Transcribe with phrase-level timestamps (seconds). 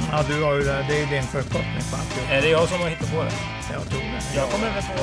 [0.00, 0.16] Det.
[0.16, 0.84] Ja, du har ju det.
[0.88, 2.30] Det är din förkortning på alltihop.
[2.30, 3.32] Är det jag som har hittat på det?
[3.72, 4.36] Jag tror det.
[4.40, 5.02] Jag kommer väl på...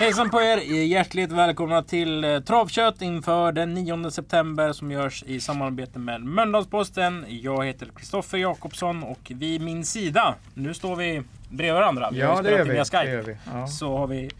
[0.00, 0.56] Hejsan på er!
[0.84, 7.24] Hjärtligt välkomna till eh, Travkött inför den 9 september som görs i samarbete med Mölndalsposten.
[7.28, 12.10] Jag heter Kristoffer Jakobsson och vid min sida, nu står vi bredvid varandra.
[12.12, 12.72] Vi har Ja, det spelat gör vi.
[12.72, 13.04] via Skype.
[13.04, 13.36] Det gör vi.
[13.52, 13.66] Ja.
[13.66, 14.30] Så har vi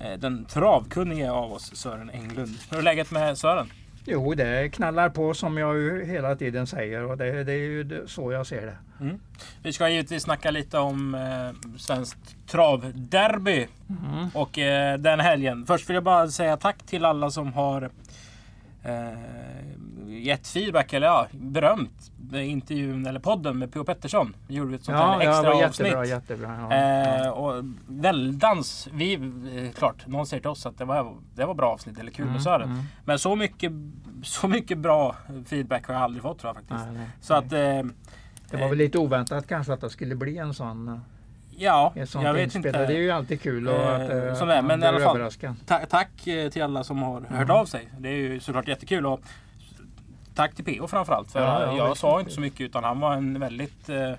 [0.00, 2.58] eh, den travkunnige av oss, Sören Englund.
[2.70, 3.72] Hur är läget med Sören?
[4.04, 8.04] Jo, det knallar på som jag ju hela tiden säger och det, det är ju
[8.06, 8.76] så jag ser det.
[9.62, 13.66] Vi ska givetvis snacka lite om eh, svenskt travderby
[14.34, 15.66] och eh, den helgen.
[15.66, 17.90] Först vill jag bara säga tack till alla som har
[18.84, 19.18] eh,
[20.10, 23.84] gett feedback eller ja, berömt eh, intervjun eller podden med P.O.
[23.84, 24.36] Pettersson.
[24.48, 25.86] Vi gjorde ett sånt här ja, extra var avsnitt.
[25.86, 26.66] jättebra, jättebra.
[26.70, 27.24] Ja.
[27.24, 31.54] Eh, och väldans, vi, eh, klart, någon säger till oss att det var, det var
[31.54, 32.84] bra avsnitt eller kul Mm, med Sören.
[33.04, 33.72] Men så mycket,
[34.22, 36.86] så mycket bra feedback har jag aldrig fått tror jag faktiskt.
[36.92, 37.92] Nej, nej, Så att, eh,
[38.50, 40.98] Det var väl lite oväntat kanske att det skulle bli en sån, eh,
[41.56, 42.14] ja, jag vet
[42.44, 42.68] inspelning.
[42.68, 42.86] inte.
[42.86, 44.86] Det är ju alltid kul och Eh, att, eh, som att det är, men i
[44.86, 45.30] alla fall.
[45.66, 47.88] Ta tack eh, till alla som har hört av sig.
[47.98, 49.06] Det är ju såklart jättekul.
[49.06, 49.20] Och
[50.34, 51.32] tack till PO framförallt.
[51.32, 53.88] För Ja, ja, jag sa inte så mycket utan han var en väldigt...
[53.88, 54.12] Eh,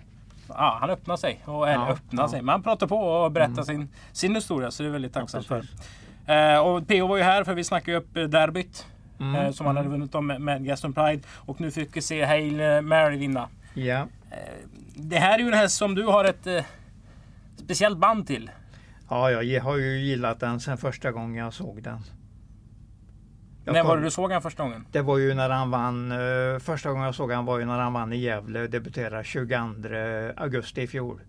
[0.47, 1.39] ja, han öppnade sig.
[1.45, 2.41] Och, eller Ja, öppnade sig.
[2.41, 3.87] Men han pratade på och berättade Mm.
[3.87, 4.71] sin, sin historia.
[4.71, 5.63] Så det är väldigt tacksamt för.
[6.25, 8.85] Eh, och PO var ju här för vi snackade ju upp eh, derbyt.
[9.19, 11.21] Mm, Eh, som han hade vunnit om med, med Gaston Pride.
[11.35, 13.47] Och nu fick vi se Hail Mary vinna.
[13.73, 14.37] Ja, Eh,
[14.95, 16.63] det här är ju en häst som du har ett eh,
[17.57, 18.51] speciellt band till.
[19.09, 21.97] ja, jag har ju gillat den sedan första gången jag såg den.
[23.65, 24.85] Jag När var koll- det du såg han första gången?
[24.91, 27.79] Det var ju när han vann, eh, första gången jag såg han var ju när
[27.79, 29.55] han vann i Gävle, debuterade 22
[30.37, 31.19] augusti i fjol.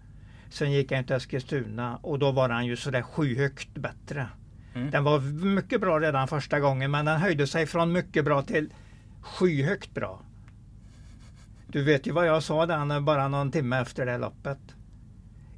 [0.51, 4.27] Sen gick han till Eskilstuna och då var han ju sådär skyhögt bättre.
[4.75, 4.91] Mm.
[4.91, 8.73] Den var mycket bra redan första gången men den höjde sig från mycket bra till
[9.23, 10.21] skyhögt bra.
[11.67, 14.59] Du vet ju vad jag sa den bara någon timme efter det loppet.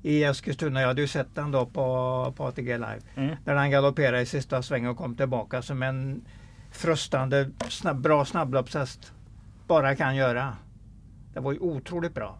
[0.02, 3.00] I Eskilstuna, jag hade ju sett den då på, på ATG Live.
[3.14, 3.36] Mm.
[3.44, 6.24] När han galopperade i sista svängen och kom tillbaka som en
[6.74, 9.12] frustande, snabb, bra snabbloppshäst
[9.66, 10.56] bara kan göra.
[11.32, 12.38] Det var ju otroligt bra.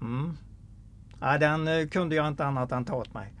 [0.00, 0.36] Mm.
[1.20, 3.32] Ja, den eh, kunde jag inte annat än ta åt mig.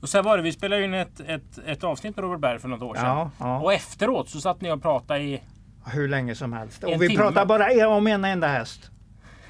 [0.00, 2.58] Och sen var det, vi spelade ju in ett, ett, ett avsnitt med Robert Berg
[2.58, 3.04] för något år sedan.
[3.04, 3.60] Ja, ja.
[3.60, 5.42] Och efteråt så satt ni och pratade i...
[5.86, 6.84] Hur länge som helst.
[6.84, 7.22] Och vi timme.
[7.22, 8.90] pratar bara om en enda häst.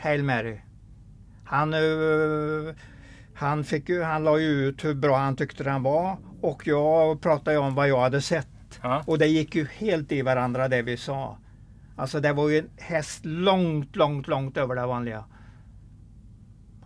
[0.01, 0.61] Hail Mary.
[1.45, 2.75] Han, eh,
[3.35, 6.17] han, fick ju, han la ju ut hur bra han tyckte den var.
[6.41, 8.52] Och jag pratade ju om vad jag hade sett.
[8.83, 9.03] Ja.
[9.07, 11.39] Och det gick ju helt i varandra det vi sa.
[11.97, 15.25] Alltså det var ju en häst långt, långt, långt över det vanliga.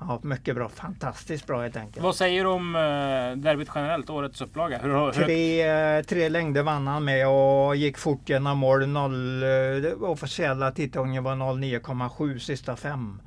[0.01, 0.69] Ja, mycket bra.
[0.69, 2.05] Fantastiskt bra helt enkelt.
[2.05, 4.79] Vad säger du om uh, derbyt generellt, årets upplaga?
[4.79, 8.87] Hur, hur, Tre, eh, tre längder vann han med och gick fort genom mål.
[8.87, 13.21] Noll, eh, officiella titelgången var 09,7 sista fem.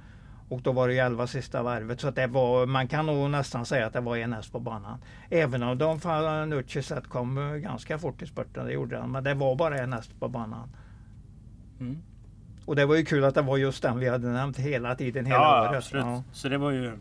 [0.49, 2.01] Och då var det ju 11 sista varvet.
[2.01, 4.59] Så att det var, man kan nog nästan säga att det var en häst på
[4.59, 4.97] banan.
[5.29, 9.11] Även om de Fanucci kom eh, ganska fort i spurten, det gjorde han.
[9.11, 10.69] Men det var bara en häst på banan.
[11.79, 11.97] Mm.
[12.65, 15.25] Och det var ju kul att det var just den vi hade nämnt hela tiden,
[15.25, 15.77] hela Ja, året.
[15.77, 16.05] absolut.
[16.05, 16.23] Ja.
[16.31, 16.91] Så det var ju...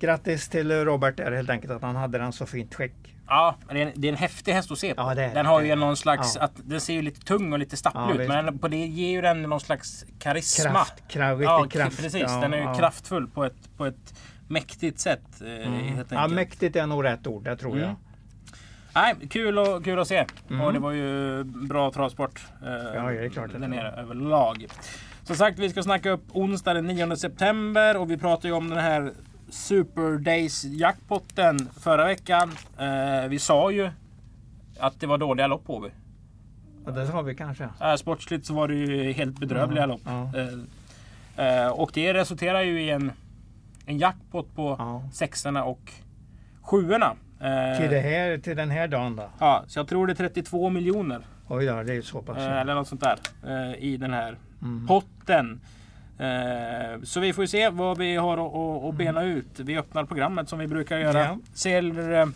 [0.00, 3.16] Grattis till Robert där helt enkelt att han hade den så fint skick.
[3.30, 5.02] Ja, det är, en, det är en häftig häst att se på.
[5.02, 6.36] Ja, det den har ju någon slags...
[6.36, 6.42] Ja.
[6.44, 8.20] Att, den ser ju lite tung och lite stapplig Ja, ut.
[8.20, 8.28] visst.
[8.28, 10.70] Men på det ger ju den någon slags karisma.
[10.70, 11.96] Kraft, kraft, ja, kraft.
[12.02, 12.22] precis.
[12.22, 14.14] Den är ju kraftfull på ett, på ett
[14.48, 15.22] mäktigt sätt.
[15.64, 17.82] Eh, helt Ja, mäktigt är nog rätt ord, det tror Mm.
[17.84, 17.94] jag.
[18.94, 20.24] Nej, kul, och, kul att se.
[20.50, 20.60] Mm.
[20.60, 24.66] Och det var ju bra travsport eh, Ja, det är klart att där nere överlag.
[25.24, 28.70] Som sagt, vi ska snacka upp onsdag den 9 september och vi pratade ju om
[28.70, 29.12] den här
[29.50, 32.50] Super Days jackpotten förra veckan.
[32.78, 33.90] Eh, vi sa ju
[34.78, 35.88] att det var dåliga lopp på vi.
[36.86, 37.68] Ja, det har vi kanske.
[37.80, 40.00] Eh, sportsligt så var det ju helt bedrövliga Mm, lopp.
[40.04, 41.44] ja.
[41.44, 43.12] Eh, och det resulterar ju i en,
[43.86, 45.02] en jackpot på Ja.
[45.12, 45.92] sexorna och
[46.62, 47.16] sjuorna.
[47.40, 49.30] Eh, Till, det här, till den här dagen då?
[49.38, 51.20] Ja, så jag tror det är 32 miljoner.
[51.48, 52.36] Oj då, det är så pass.
[52.38, 53.00] Eh, eller något sånt
[53.42, 53.74] där.
[53.78, 54.86] I den här Mm.
[54.86, 55.60] potten.
[56.20, 59.60] Eh, så vi får ju se vad vi har att, bena ut.
[59.60, 61.24] Vi öppnar programmet som vi brukar göra.
[61.24, 61.38] Ja.
[61.54, 62.26] Ser, eh,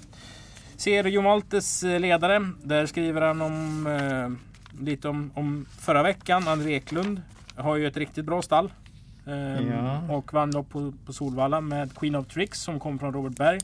[0.77, 2.51] ser Jon Maltes eh, ledare.
[2.63, 4.39] Där skriver han om
[4.81, 6.49] lite om, om förra veckan.
[6.49, 7.23] André Eklund
[7.57, 8.73] har ju ett riktigt bra stall.
[9.27, 10.15] Ehm, Ja.
[10.15, 13.61] Och vann lopp på, på Solvalla med Queen of Tricks som kom från Robert Berg.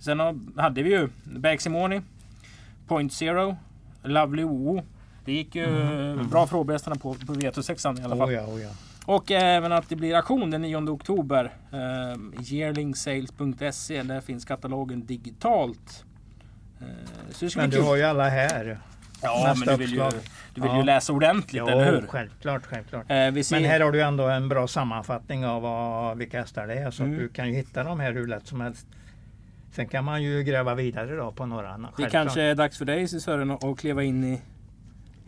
[0.00, 0.20] Sen
[0.56, 2.00] hade vi ju Bagsimoni,
[2.86, 3.56] Point Zero,
[4.02, 4.82] Lovely OO.
[5.24, 5.66] Det gick ju
[6.30, 8.28] bra för HB-hästarna på, på V86 i alla fall.
[8.28, 8.70] Oh ja, oh ja.
[9.06, 11.52] Och även att det blir auktion den 9 oktober.
[11.72, 14.02] Eh, yearlingsales.se.
[14.02, 16.04] Där finns katalogen digitalt.
[16.80, 16.86] Eh,
[17.40, 18.78] det Men du har ju alla här.
[19.22, 20.02] Ja, nästa men du vill ju,
[20.54, 20.76] du vill Ja.
[20.78, 22.06] ju läsa ordentligt, eller hur?
[22.06, 23.10] självklart, självklart.
[23.10, 26.74] Eh, ser, Men här har du ändå en bra sammanfattning av vad, vilka hästar det
[26.74, 26.90] är.
[26.90, 27.18] Så Mm.
[27.18, 28.86] du kan ju hitta dem här hur lätt som helst.
[29.72, 31.68] Sen kan man ju gräva vidare då på några.
[31.78, 32.12] det självklart.
[32.12, 34.40] kanske är dags för dig Sören att kliva in i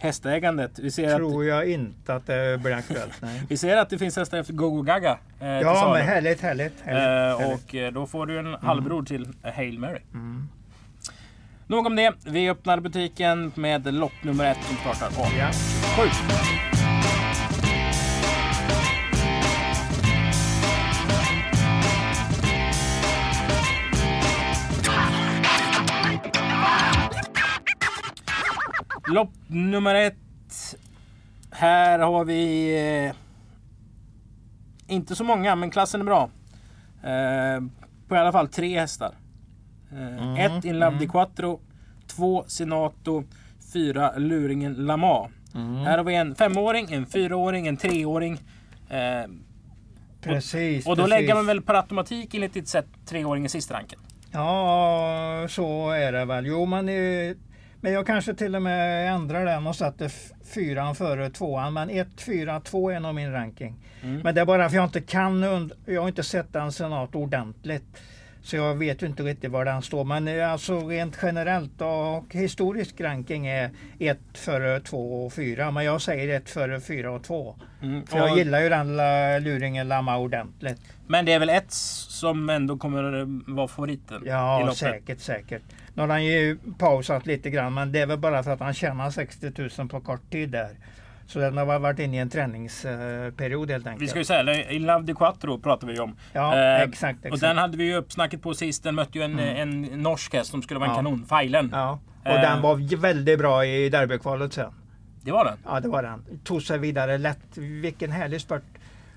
[0.05, 0.79] hästägandet.
[0.79, 3.13] Vi ser, att, tror jag inte att det blir aktuellt.
[3.23, 3.43] Nej.
[3.49, 5.19] vi ser att det finns hästar efter Gogo Gaga.
[5.41, 6.81] Eh, Ja, men härligt, härligt.
[6.85, 7.03] härligt,
[7.41, 7.65] Eh, härligt.
[7.69, 9.99] och eh, då får du en halvbror till Hail Mary.
[10.13, 10.49] Mm.
[11.67, 12.13] Nog om det.
[12.27, 15.51] Vi öppnar butiken med lopp nummer ett som startar om Ja.
[15.97, 16.09] sju.
[29.09, 30.15] Lopp nummer ett.
[31.51, 32.75] Här har vi
[33.07, 33.15] eh,
[34.95, 36.31] inte så många, men klassen är bra.
[37.03, 37.63] Eh,
[38.09, 39.15] på i alla fall tre hästar.
[39.93, 41.61] Eh, ett In Love Di Quattro,
[42.07, 43.25] två Senato,
[43.73, 45.29] fyra Luringen Lama.
[45.85, 48.39] Här har vi en femåring, en fyraåring, en treåring.
[48.89, 49.31] Eh,
[50.21, 50.87] Precis.
[50.87, 51.11] och då precis.
[51.11, 53.99] lägger man väl per automatik enligt ditt sätt treåringen sist ranken.
[54.33, 56.47] Ja, så är det väl.
[56.47, 57.37] Jo, men, eh,
[57.85, 61.73] men jag kanske till och med ändrar den och satte f- fyran före tvåan.
[61.73, 63.75] Men 1, 4, 2 är nog min ranking.
[64.03, 64.21] Mm.
[64.21, 67.15] Men det är bara för jag inte kan, und- jag har inte sett den senat
[67.15, 67.85] ordentligt.
[68.45, 70.05] Så jag vet ju inte riktigt var den står.
[70.05, 75.71] Men eh, alltså rent generellt och historisk ranking är 1 före 2 och 4.
[75.71, 77.57] Men jag säger 1 före 4 och 2.
[77.83, 78.07] Mm.
[78.07, 80.81] För jag Och- gillar ju den la- luringen Lamma ordentligt.
[81.07, 84.77] Men det är väl ett som ändå kommer vara favoriten i Ja, loppet.
[84.77, 85.63] säkert, säkert.
[85.95, 88.75] Nu har han ju pausat lite grann, men det är väl bara för att han
[88.75, 90.71] tjänar 60 000 på kort tid där.
[91.27, 94.03] Så den har varit inne i en träningsperiod helt enkelt.
[94.03, 96.17] Vi ska ju säga, In Love Di Quattro pratar vi om.
[96.33, 97.41] Ja, Eh, exakt, Och exakt.
[97.41, 98.83] den hade vi ju uppsnacket på sist.
[98.83, 101.03] Den mötte ju en, en norsk häst som skulle vara en Ja.
[101.03, 101.27] kanon.
[101.27, 101.71] Feilen.
[101.73, 102.41] Ja, och Eh.
[102.41, 104.73] den var väldigt bra i derbykvalet sen.
[105.23, 105.59] Det var den.
[105.65, 106.25] Ja, det var den.
[106.45, 107.57] Tog sig vidare lätt.
[107.57, 108.63] Vilken härlig spurt.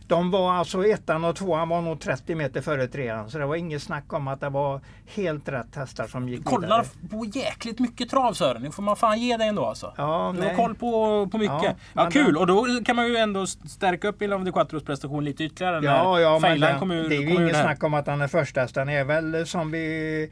[0.07, 3.29] De var alltså ettan och tvåan var nog 30 meter före trean.
[3.29, 4.81] Så det var inget snack om att det var
[5.15, 6.85] helt rätt hästar som gick Kollar vidare.
[7.09, 8.63] på jäkligt mycket trav Sören.
[8.63, 9.93] Det får man fan ge dig ändå alltså.
[9.97, 10.55] Ja, Du har nej.
[10.55, 11.63] koll på, på mycket.
[11.63, 12.25] Ja, Ja, kul!
[12.25, 15.85] den- Och då kan man ju ändå stärka upp Love Di Quattros prestation lite ytterligare.
[15.85, 17.63] Ja, ja men den, kom ur, det är ju inget här.
[17.63, 18.67] snack om att han är första.
[18.75, 20.29] Han är väl som vi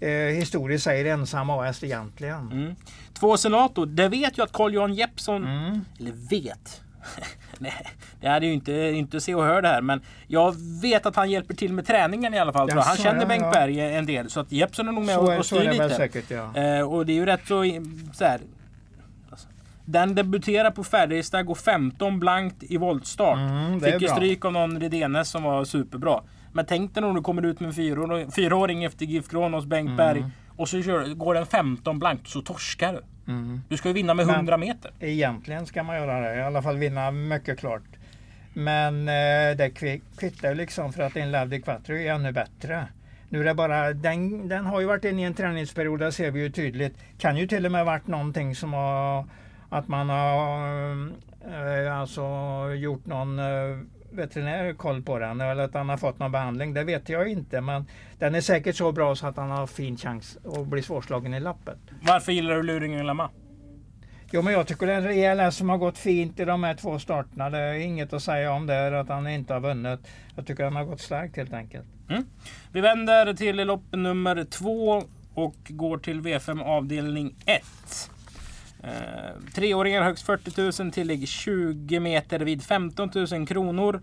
[0.00, 2.52] eh, historiskt säger ensam A-häst egentligen.
[2.52, 2.74] Mm.
[3.14, 3.84] Två Senato.
[3.84, 5.80] Det vet ju att Carl-Johan Jeppsson, Mm.
[6.00, 6.80] eller vet.
[7.58, 7.86] Nej,
[8.20, 11.30] det hade ju inte, inte se och hör det här men jag vet att han
[11.30, 12.68] hjälper till med träningen i alla fall.
[12.70, 12.80] jag.
[12.82, 13.50] Han känner ja, Bengt ja.
[13.52, 15.72] Berg en del så att Jeppsson är nog med Så, och, är- och styr är
[15.72, 15.90] lite.
[15.90, 16.56] säkert ja.
[16.56, 17.64] Eh, och det är ju rätt så,
[18.12, 18.40] så här,
[19.30, 19.48] alltså,
[19.84, 23.38] Den debuterar på Färjestad, går 15 blankt i voltstart.
[23.38, 26.20] Mm, är Fick ju stryk av någon Redénes som var superbra.
[26.52, 29.86] Men tänk dig om du kommer ut med en fyraåring, fyraåring efter GIF Kronos, Bengt
[29.86, 29.96] Mm.
[29.96, 30.24] Berg.
[30.56, 33.00] Och så kör, går den 15 blankt så torskar du.
[33.28, 33.60] Mm.
[33.68, 34.90] Du ska ju vinna med Men- 100 meter.
[35.00, 36.36] Egentligen ska man göra det.
[36.36, 37.82] I alla fall vinna mycket klart.
[38.52, 42.86] Men eh, det kvi- kvittar ju liksom för att en Love Quattro är ännu bättre.
[43.28, 46.30] Nu är det bara, den, den har ju varit inne i en träningsperiod, det ser
[46.30, 46.96] vi ju tydligt.
[47.18, 49.24] Kan ju till och med varit någonting som har,
[49.68, 50.92] att man har
[51.86, 52.22] eh, alltså
[52.76, 53.78] gjort någon eh,
[54.14, 56.74] veterinär koll på den eller att han har fått någon behandling.
[56.74, 57.86] Det vet jag inte men
[58.18, 61.40] den är säkert så bra så att han har fin chans att bli svårslagen i
[61.40, 61.78] lappet.
[62.02, 63.30] Varför gillar du luringen Lamma?
[64.32, 66.64] Jo men jag tycker det är en rejäl häst som har gått fint i de
[66.64, 67.50] här två starterna.
[67.50, 70.00] Det är inget att säga om det, att han inte har vunnit.
[70.36, 71.86] Jag tycker han har gått starkt helt enkelt.
[72.72, 75.02] Vi vänder till lopp nummer två
[75.34, 77.62] och går till V5 avdelning 1.
[78.84, 84.00] Eh, treåringar högst 40 000, tillägg 20 meter vid 15 000 kronor.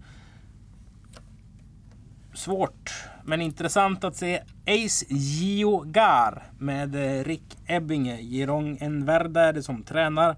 [2.33, 2.91] Svårt,
[3.23, 8.21] men intressant att se Ace Gio Gar med eh, Rick Ebbinge.
[8.21, 10.35] Girong Enverda är det som tränar.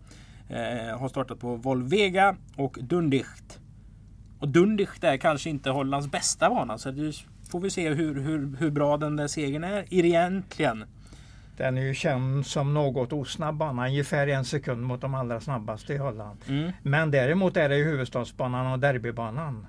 [0.50, 3.59] Eh, har startat på Volvega och Dundicht.
[4.39, 6.77] Och Dundicht är kanske inte Hollands bästa bana.
[6.77, 7.13] Så det
[7.51, 10.85] får vi se hur, hur, hur bra den där segern är egentligen.
[11.57, 15.93] Den är ju känd som något osnabb bana, ungefär en sekund mot de allra snabbaste
[15.93, 16.39] i Holland.
[16.50, 16.72] Mm.
[16.81, 19.67] Men däremot är det ju huvudstadsbanan och derbybanan.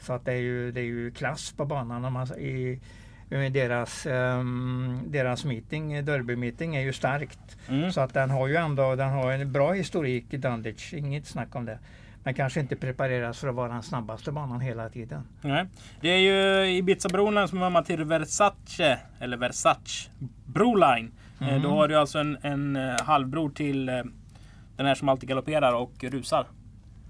[0.00, 2.80] Så att det är ju, det är ju klass på banan man, i,
[3.50, 7.56] deras, um, deras meeting, derby-meeting är ju starkt.
[7.68, 7.92] Mm.
[7.92, 11.54] Så att den har ju ändå den har en bra historik i Dunditch, inget snack
[11.56, 11.78] om det.
[12.24, 15.22] men kanske inte prepareras för att vara den snabbaste banan hela tiden.
[15.40, 15.66] Nej.
[16.00, 20.10] Det är ju Ibiza-broline som är mamma till Versace, eller Versace
[20.46, 21.12] Broline.
[21.40, 21.62] Mm.
[21.62, 23.94] Då har du alltså en, en eh, halvbror till eh,
[24.76, 26.46] den här som alltid galopperar och rusar.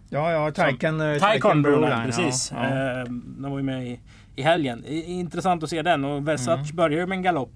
[0.09, 2.53] Ja, ja, Taycan Taycan Broline, precis.
[2.55, 3.05] Ja, ja.
[3.05, 4.01] Den var ju med i,
[4.37, 4.85] i helgen.
[4.87, 6.77] Intressant att se den och Versace mm.
[6.77, 7.53] börjar ju med en galopp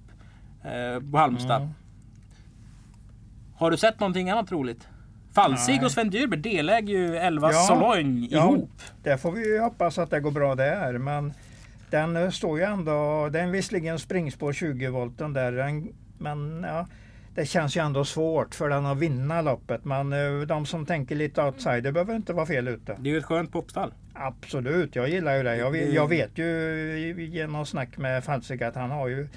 [1.13, 1.63] på Halmstad.
[1.63, 1.75] Mm.
[3.57, 4.89] Har du sett någonting annat roligt?
[5.35, 8.71] Falsig och Sven Dyrberg deläger ju 11 ja, Sologne ja, ihop.
[9.03, 10.99] Det får vi hoppas att det går bra där.
[10.99, 11.33] Men
[11.91, 15.53] den eh, står ju ändå, den är visserligen springspår 20 volten där.
[16.19, 16.87] Men ja,
[17.35, 19.85] det känns ju ändå svårt för den att vinna loppet.
[19.85, 22.97] Men eh, de som tänker lite outsider behöver inte vara fel ute.
[22.99, 23.95] Det är ju ett skönt popstall.
[24.13, 25.57] Absolut, jag gillar ju det.
[25.57, 29.29] Jag, jag vet ju genom snack med Falsig att han har ju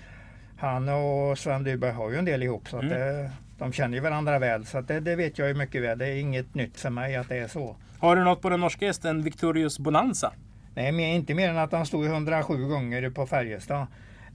[0.57, 2.69] han och Sven Dyrberg har ju en del ihop.
[2.69, 2.89] Så mm.
[2.89, 5.98] det, de känner ju varandra väl så det, det, vet jag ju mycket väl.
[5.98, 7.75] Det är inget nytt för mig att det är så.
[8.00, 10.34] Har du något på den norska hästen Victorious Bonanza?
[10.75, 13.88] Nej, men inte mer än att han stod 107 gånger på Färjestad.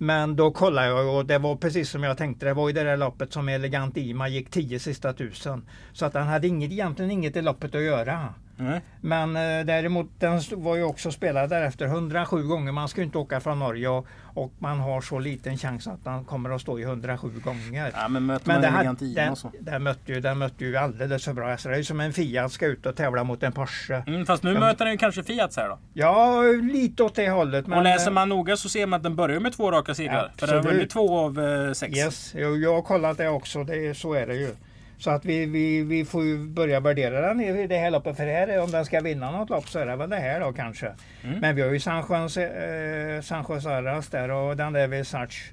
[0.02, 2.46] Men då kollade jag och det var precis som jag tänkte.
[2.46, 5.66] Det var i det där loppet som Elegant Ima gick 10 sista tusen.
[5.92, 8.34] Så att han hade inget, egentligen inget i loppet att göra.
[8.58, 8.80] Mm.
[9.00, 12.72] Men eh, däremot den var ju också spelad därefter 107 gånger.
[12.72, 16.00] Man ska ju inte åka från Norge och, och, man har så liten chans att
[16.04, 17.92] han kommer att stå i 107 gånger.
[17.94, 21.32] Ja, men möter men man den, den, den, mötte ju, den mötte ju alldeles för
[21.32, 21.70] bra hästar.
[21.70, 24.02] Det är ju som en Fiat ska ut och tävla mot en Porsche.
[24.06, 25.78] Mm, fast nu de, möter den ju kanske Fiat här då?
[25.92, 26.42] Ja,
[26.72, 27.66] lite åt det hållet.
[27.66, 30.32] Men, och läser man noga så ser man att den börjar med två raka segrar.
[30.36, 31.96] För den har vunnit två av eh, sex.
[31.98, 33.64] Yes, jag, jag har kollat det också.
[33.64, 34.54] Det, så är det ju.
[35.02, 38.16] Så att vi, vi, vi får ju börja värdera den i det här loppet.
[38.16, 40.52] För här, om den ska vinna något lopp så är det väl det här då
[40.52, 40.92] kanske.
[41.22, 41.38] Mm.
[41.38, 45.52] Men vi har ju San Jose, eh, San Jose Arras där och den där Versace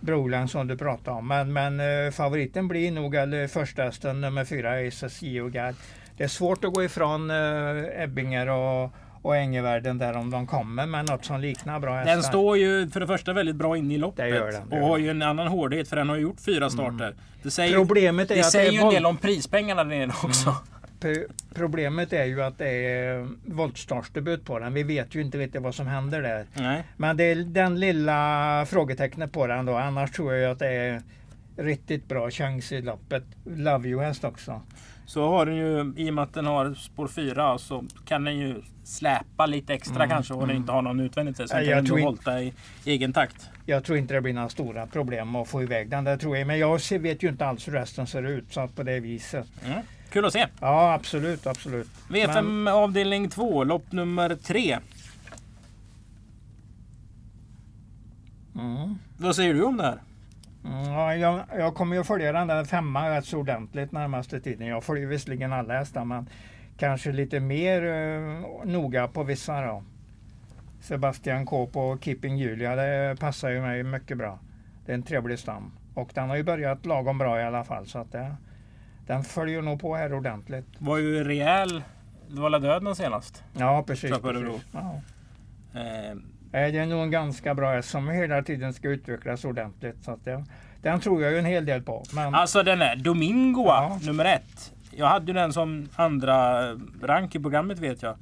[0.00, 1.28] Broland som du pratade om.
[1.28, 5.74] Men, men eh, favoriten blir nog eller första hästen nummer fyra Aces Geogard.
[6.16, 8.90] Det är svårt att gå ifrån eh, Ebbinger och
[9.26, 12.12] och Ängevärden där om de kommer med något som liknar bra hästar.
[12.12, 14.24] Den står ju för det första väldigt bra in i loppet.
[14.24, 16.56] Det gör den, det och har ju en annan hårdhet för den har gjort fyra
[16.56, 16.70] mm.
[16.70, 17.06] starter.
[17.06, 17.18] Mm.
[17.42, 19.90] Det säger, Problemet är det att säger det är ju en del om prispengarna där
[19.90, 20.48] nere också.
[21.00, 21.24] Mm.
[21.54, 24.74] Problemet är ju att det är voltstartsdebut på den.
[24.74, 26.46] Vi vet ju inte riktigt vad som händer där.
[26.54, 26.84] Nej.
[26.96, 29.76] Men det är den lilla frågetecknet på den då.
[29.76, 31.02] Annars tror jag att det är
[31.56, 33.24] riktigt bra chans i loppet.
[33.44, 34.62] Love you häst också.
[35.06, 38.38] Så har den ju, i och med att den har spår 4 så kan den
[38.38, 40.48] ju släpa lite extra mm, kanske och mm.
[40.48, 41.36] den inte har någon utvändigt.
[41.36, 42.52] Så den kan ändå volta i
[42.84, 43.48] egen takt.
[43.66, 46.46] Jag tror inte det blir några stora problem att få iväg den där tror jag.
[46.46, 49.46] Men jag vet ju inte alls hur resten ser ut så på det viset.
[49.64, 49.80] Mm.
[50.10, 50.46] Kul att se!
[50.60, 51.88] Ja absolut, absolut.
[52.08, 52.74] V5 Men...
[52.74, 54.78] avdelning 2, lopp nummer 3.
[58.54, 58.98] Mm.
[59.18, 59.98] Vad säger du om det här?
[60.70, 64.66] Ja, jag, jag kommer ju följa den där femman rätt så ordentligt närmaste tiden.
[64.66, 66.28] Jag följer visserligen alla hästar men
[66.78, 69.82] kanske lite mer uh, noga på vissa då.
[70.80, 74.38] Sebastian K på Keeping Julia, det passar ju mig mycket bra.
[74.86, 75.72] Det är en trevlig stam.
[75.94, 77.86] Och den har ju börjat lagom bra i alla fall.
[77.86, 78.36] Så att det,
[79.06, 80.66] den följer nog på här ordentligt.
[80.78, 81.82] Var ju rejäl.
[82.28, 83.44] Det var döden senast.
[83.58, 84.18] Ja precis.
[84.18, 84.66] precis.
[84.72, 85.00] Ja.
[85.74, 86.16] Eh, Eh,
[86.50, 90.04] det är nog en ganska bra häst som hela tiden ska utvecklas ordentligt.
[90.04, 90.44] Så det,
[90.82, 92.04] den tror jag ju en hel del på.
[92.14, 92.34] Men...
[92.34, 93.98] Alltså den är Domingoa ja.
[94.02, 94.72] nummer ett.
[94.90, 96.62] Jag hade ju den som andra
[97.02, 98.16] rank i programmet vet jag.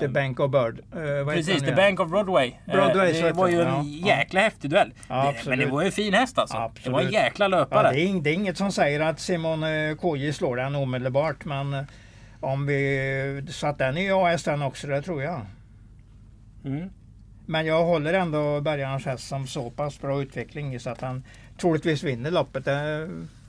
[0.00, 0.80] The Bank of Bird.
[0.96, 2.52] Uh, Precis, The Bank of Broadway.
[2.66, 4.44] Broadway uh, det var ju en ja, jäkla ja.
[4.44, 4.92] häftig duell.
[5.08, 6.56] Ja, det, men det var ju en fin häst alltså.
[6.56, 6.84] Absolut.
[6.84, 7.92] Det var en jäkla löpare.
[7.92, 9.64] det, är, det, är, inget som säger att Simon
[10.00, 11.44] KJ slår den omedelbart.
[11.44, 11.86] Men
[12.40, 13.46] om vi...
[13.50, 15.40] Så att den är ju AS den också, det tror jag.
[16.64, 16.90] Mm.
[17.50, 21.24] Men jag håller ändå Bergarens häst som så pass bra utveckling så att han
[21.60, 22.66] troligtvis vinner loppet.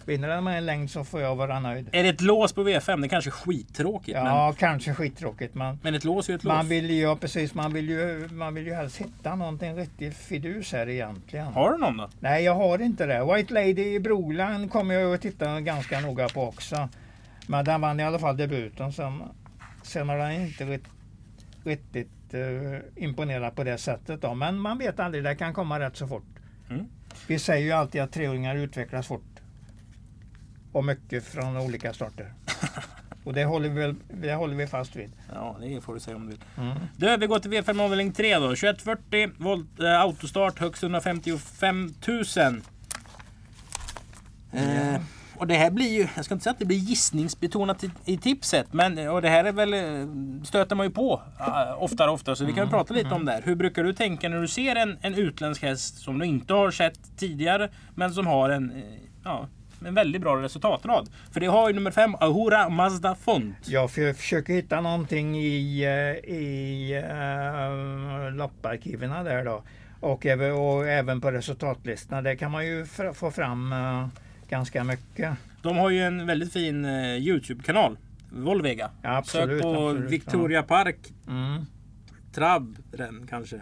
[0.06, 1.89] Vinner den med en längd så får jag vara nöjd.
[1.91, 3.01] Är det ett lås på V5?
[3.01, 4.18] Det är kanske skittråkigt.
[4.18, 4.53] Ja, men...
[4.53, 5.56] kanske skittråkigt.
[5.56, 6.53] Men, men ett lås är ju ett lås.
[6.53, 10.18] Man vill ju, ja, precis, man vill ju, man vill ju helst hitta någonting riktigt
[10.18, 11.48] fidus här egentligen.
[11.48, 12.10] Har du någon då?
[12.20, 13.36] Nej, jag har inte det.
[13.36, 16.89] White Lady i Broland kommer jag att titta ganska noga på också.
[17.48, 18.94] Men den vann i alla fall debuten.
[18.94, 19.24] Sen,
[19.84, 20.79] sen har den inte
[21.63, 24.21] riktigt uh, imponerad på det sättet.
[24.21, 24.33] Då.
[24.33, 26.27] Men man vet aldrig, det kan komma rätt så fort.
[26.69, 26.86] Mm.
[27.27, 29.39] Vi säger ju alltid att treåringar utvecklas fort.
[30.71, 32.33] Och mycket från olika starter.
[33.24, 35.12] Och det håller, vi, det håller vi fast vid.
[35.33, 36.43] Ja, det får du säga om du vill.
[36.57, 36.77] Mm.
[36.98, 38.48] Du, vi går till V5 avdelning 3 då.
[38.48, 42.24] 2140 volt eh, autostart, högst 155 000.
[44.51, 44.95] Mm.
[44.95, 45.01] Eh,
[45.39, 48.17] och det här blir ju, jag ska inte säga att det blir gissningsbetonat i, i
[48.17, 48.74] tipset.
[48.74, 49.74] Men och det här är väl,
[50.46, 52.36] stöter man ju på uh, oftare och oftare.
[52.36, 52.69] Så vi kan mm.
[52.69, 53.41] prata lite om det här.
[53.46, 56.72] Hur brukar du tänka när du ser en, en utländsk häst som du inte har
[56.72, 57.69] sett tidigare.
[57.96, 58.84] Men som har en, uh,
[59.24, 59.48] ja,
[59.86, 61.10] en väldigt bra resultatrad.
[61.31, 63.55] För det har ju nummer fem, Ahura Mazda Font.
[63.65, 66.93] Jag försöker hitta någonting i, eh, i
[68.29, 69.63] uh, lopparkiven där då.
[70.00, 72.22] Och, och även på resultatlistorna.
[72.22, 74.08] Där kan man ju få fram uh,
[74.50, 75.34] ganska mycket.
[75.62, 77.98] De har ju en väldigt fin uh, Youtube-kanal.
[78.32, 78.91] Volvega.
[79.01, 80.63] Ja, absolut, Sök på absolut, Victoria ja.
[80.63, 80.98] Park.
[81.27, 81.65] Mm.
[82.34, 83.62] Trabren kanske.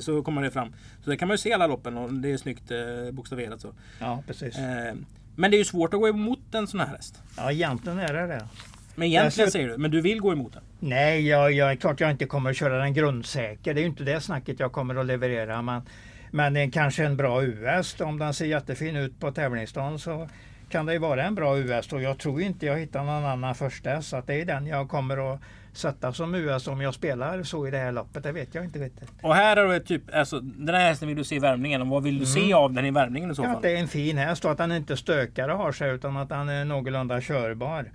[0.00, 0.72] Så kommer det fram.
[1.04, 3.72] Så där kan man ju se alla loppen och det är snyggt eh, bokstaverat så.
[3.98, 4.58] Ja, precis.
[4.58, 4.94] Eh,
[5.36, 7.22] men det är ju svårt att gå emot en sån här häst.
[7.36, 8.48] Ja, egentligen är det det.
[8.94, 10.62] Men egentligen säger du, men du vill gå emot den?
[10.80, 13.74] Nej, jag, jag är klart jag inte kommer att köra den grundsäker.
[13.74, 15.62] Det är ju inte det snacket jag kommer att leverera.
[15.62, 15.82] Men,
[16.30, 18.00] men det är kanske en bra US.
[18.00, 20.28] Om den ser jättefin ut på tävlingsdagen så
[20.68, 21.92] kan det ju vara en bra US.
[21.92, 24.88] Och jag tror inte jag hittar någon annan första Så att det är den jag
[24.88, 25.40] kommer att
[25.72, 28.22] sätta som US om jag spelar så i det här loppet.
[28.22, 29.10] Det vet jag inte riktigt.
[29.22, 31.82] Och här har du typ, alltså, den här hästen vill du se i värmningen.
[31.82, 32.48] Och vad vill du mm.
[32.48, 33.52] se av den i värmningen i så fall?
[33.52, 36.16] Ja, det är en fin häst och att den inte stökar och har sig utan
[36.16, 37.90] att den är någorlunda körbar.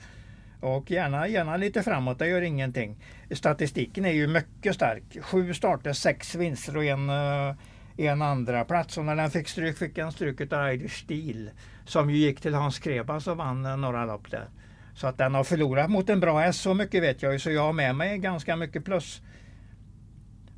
[0.60, 2.98] Och gärna, gärna lite framåt, det gör ingenting.
[3.32, 5.04] Statistiken är ju mycket stark.
[5.22, 7.56] Sju starter, sex vinster och en, eh,
[7.98, 8.98] en andra plats.
[8.98, 11.50] Och när den fick stryk fick den stryk av Irish Steel.
[11.86, 14.48] Som ju gick till Hans Krebas och vann eh, några lopp där.
[14.96, 17.40] Så att den har förlorat mot en bra häst, så mycket vet jag ju.
[17.40, 19.22] Så jag har med mig ganska mycket plus.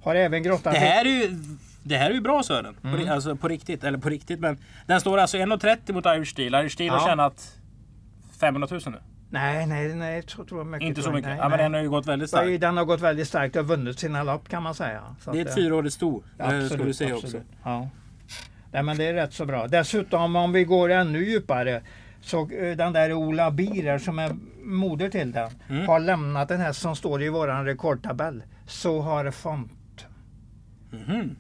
[0.01, 0.73] Har även grottat...
[0.73, 1.39] Det här är ju,
[1.83, 2.77] det här är ju bra Sören.
[2.83, 3.05] Mm.
[3.05, 4.39] På, alltså på riktigt, eller på riktigt.
[4.39, 6.55] Men den står alltså 1,30 mot Irish Steel.
[6.55, 6.97] Irish Steel Ja.
[6.99, 7.59] har tjänat
[8.39, 8.97] 500 000 nu.
[9.39, 10.87] Nej, nej, nej, så tror jag mycket.
[10.87, 11.13] Inte så jag.
[11.15, 11.29] mycket.
[11.29, 12.61] Nej, ja, men den har ju gått väldigt starkt.
[12.61, 15.01] Den har gått väldigt starkt och vunnit sina lopp kan man säga.
[15.19, 16.23] Så Det är ett eh, fyraårigt sto.
[16.37, 17.37] Det ska du säga också.
[17.63, 17.89] Ja.
[18.71, 19.67] Nej, men det är rätt så bra.
[19.67, 21.81] Dessutom om vi går ännu djupare
[22.21, 25.87] så eh, den där Ola Bierer som är moder till den Mm.
[25.87, 28.43] har lämnat den här som står i våran rekordtabell.
[28.67, 29.71] Så har Font.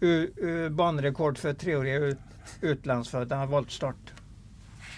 [0.01, 2.17] U, u, banrekord för treåriga ut,
[2.61, 4.13] utlandsfödda voltstart.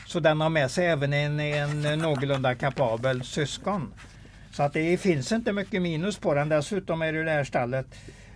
[0.08, 3.94] Så den har med sig även en, en någorlunda kapabel syskon.
[4.52, 6.50] Så att det finns inte mycket minus på den.
[6.50, 7.88] Dessutom är det det här stallet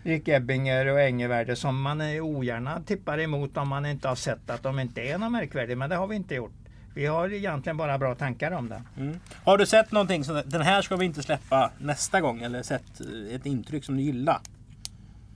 [0.04, 4.50] Rick Ebbinger och Engevärde som man är ogärna tippar emot om man inte har sett
[4.50, 5.76] att de inte är något märkvärdiga.
[5.76, 6.54] Men det har vi inte gjort.
[6.96, 8.88] Vi har egentligen bara bra tankar om den.
[8.98, 9.20] Mm.
[9.44, 12.42] Har du sett någonting som den här ska vi inte släppa nästa gång?
[12.42, 14.40] Eller sett ett intryck som du gillar?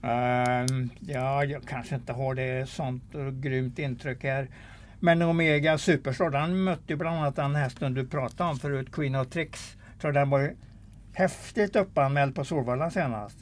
[0.02, 4.48] Ehm, ja, jag kanske inte har det sånt och grymt intryck här.
[5.00, 9.28] Men Omega Superstar, den mötte bland annat den hästen du pratade om förut, Queen of
[9.28, 9.76] Tricks.
[10.02, 10.56] Så den var ju
[11.12, 13.36] häftigt uppanmäld på Solvalla senast.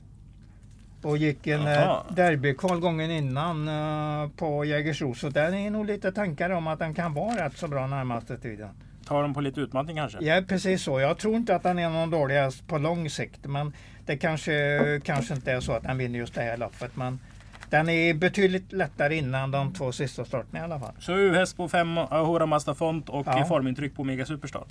[1.02, 5.14] Och gick en eh, derbykval gången innan eh, på Jägersro.
[5.14, 8.38] Så den är nog lite tankar om att den kan vara rätt så bra närmaste
[8.38, 8.68] tiden.
[9.06, 10.18] Tar de på lite utmattning kanske?
[10.20, 11.00] Ja, precis så.
[11.00, 12.36] Jag tror inte att den är någon dålig
[12.66, 13.46] på lång sikt.
[13.46, 13.72] Men
[14.06, 16.96] det kanske, kanske inte är så att den vinner just det här loppet.
[16.96, 17.18] Men
[17.74, 20.92] den är betydligt lättare innan de två sista starterna i alla fall.
[20.98, 23.44] Så U-häst på 5 Ahura Mazda Font och Ja.
[23.48, 24.64] formintryck på Mega Superstar.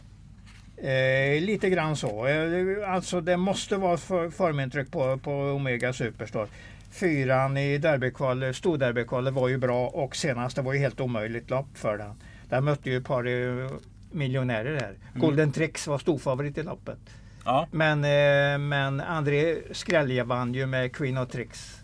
[0.77, 2.27] Eh, lite grann så.
[2.27, 6.47] Eh, alltså det måste vara för, formintryck på, på Omega Superstar.
[6.91, 11.67] Fyran i derbykvalet, storderbykvalet var ju bra och senast det var ju helt omöjligt lopp
[11.77, 12.13] för den.
[12.49, 13.69] Den mötte ju ett par eh,
[14.11, 14.93] miljonärer här.
[15.15, 16.99] Golden Tricks var storfavorit i loppet.
[17.45, 17.67] Ja.
[17.71, 21.82] Men, eh, men André Skrälje vann ju med Queen of Tricks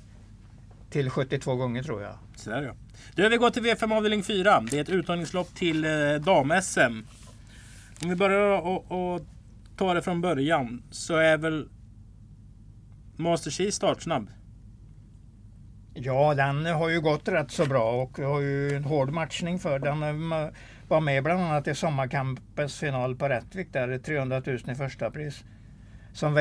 [0.90, 2.14] till 72 gånger tror jag.
[2.36, 2.74] Så där ja.
[3.16, 4.64] Du, vi går till V5 avdelning 4.
[4.72, 7.04] Det är ett uttagningslopp till eh, dam-SM.
[8.04, 9.22] Om vi börjar och, och
[9.78, 11.70] ta det från början så är väl
[13.16, 14.30] Master Cheese startsnabb.
[15.94, 19.80] Ja, den har ju gått rätt så bra och har ju en hård matchning för
[19.80, 20.00] den.
[20.88, 25.44] Var med bland annat i sommarkampens final på Rättvik där, 300 000 i första pris.
[26.20, 26.34] Som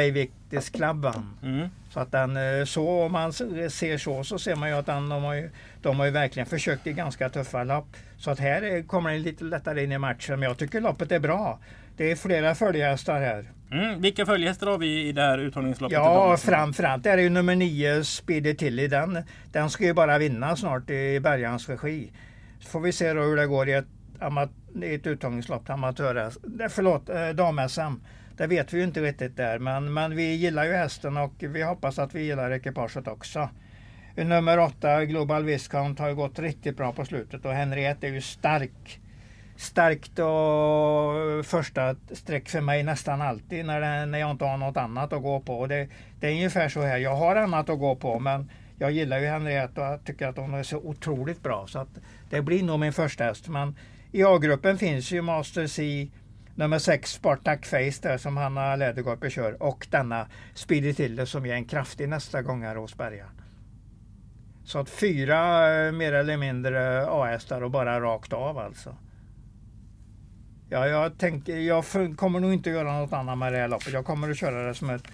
[1.01, 1.39] vann.
[1.43, 1.69] Mm.
[1.91, 5.09] Så att den, eh, så om man ser så så ser man ju att den,
[5.09, 5.51] de, har ju,
[5.83, 7.97] de har ju verkligen försökt i ganska tuffa lopp.
[8.17, 10.41] Så att här är- kommer den lite lättare in i matchen.
[10.41, 11.59] Men jag tycker loppet är bra.
[11.97, 13.51] Det är flera följehästar här.
[13.73, 14.01] Mm.
[14.03, 15.97] Vilka följehästar har vi i det här uttagningsloppet?
[15.97, 16.47] till Ja, dam-SM?
[16.51, 18.89] framförallt är det ju nummer nio Speedy Tilly.
[18.89, 19.19] Den,
[19.53, 22.11] den ska ju bara vinna snart i Bergans regi.
[22.61, 23.87] Så får vi se då hur det går i ett,
[24.83, 26.31] i ett uttagningslopp, amatör,
[26.69, 28.01] förlåt, eh, dam-SM.
[28.39, 31.63] Det vet vi ju inte riktigt där, men, men vi gillar ju hästen och vi
[31.63, 33.49] hoppas att vi gillar ekipaget också.
[34.15, 38.21] Nummer åtta, Global Viscount, har ju gått riktigt bra på slutet och Henriette är ju
[38.21, 39.01] stark.
[39.57, 44.77] Starkt och första streck för mig nästan alltid när, det, när jag inte har något
[44.77, 45.59] annat att gå på.
[45.59, 45.89] Och Det,
[46.21, 49.27] det är ungefär så här, jag har annat att gå på men jag gillar ju
[49.27, 51.67] Henriette och jag tycker att hon är så otroligt bra.
[51.67, 51.89] Så att
[52.31, 53.49] det blir nog min första häst.
[53.49, 53.77] Men
[54.13, 56.09] i A-gruppen finns ju Master C,
[56.59, 61.55] nummer 6 Spartak Face där som Hanna Lädergård kör och denna Speedy Tiller som är
[61.55, 63.27] en kraftig nästa gång här hos Berga.
[64.65, 68.97] Så att fyra eh, mer eller mindre A-hästar och bara rakt av alltså.
[70.69, 71.85] Ja, jag, tänker, jag
[72.17, 73.93] kommer nog inte göra något annat med det här loppet.
[73.93, 75.05] Jag kommer att köra det som ett,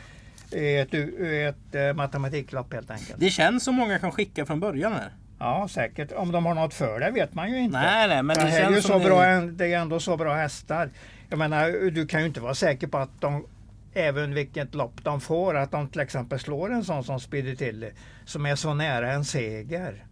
[0.52, 3.20] ett, ett, ett eh, matematiklopp helt enkelt.
[3.20, 5.12] Det känns som många kan skicka från början här.
[5.38, 6.12] Ja, säkert.
[6.12, 7.78] Om de har något för det vet man ju inte.
[7.78, 9.04] Nej, nej, men det, det, är ju så det...
[9.04, 10.90] bra, det är ändå så bra hästar.
[11.28, 13.46] Jag menar, du kan ju inte vara säker på att de,
[13.94, 17.90] även vilket lopp de får, att de till exempel slår en sån som Spiritelli,
[18.24, 20.04] som är så nära en seger.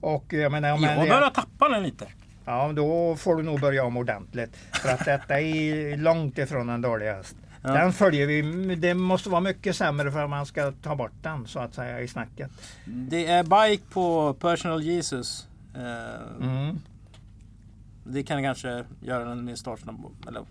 [0.00, 2.06] Och jag menar, om Jag en- börjar tappa den lite.
[2.44, 4.56] Ja, då får du nog börja om ordentligt.
[4.56, 7.36] För att detta är långt ifrån en dålig häst.
[7.62, 7.72] Ja.
[7.72, 8.42] Den följer vi.
[8.74, 12.00] Det måste vara mycket sämre för att man ska ta bort den så att säga
[12.00, 12.50] i snacket.
[12.84, 15.46] Det är bike på Personal Jesus.
[15.74, 16.78] Eh, Mm.
[18.06, 20.04] Det kan kanske göra den mer startsnabb.
[20.28, 20.42] Eller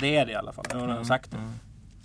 [0.00, 0.64] det är det i alla fall.
[0.72, 1.36] Nu har den sagt det.
[1.36, 1.50] mm.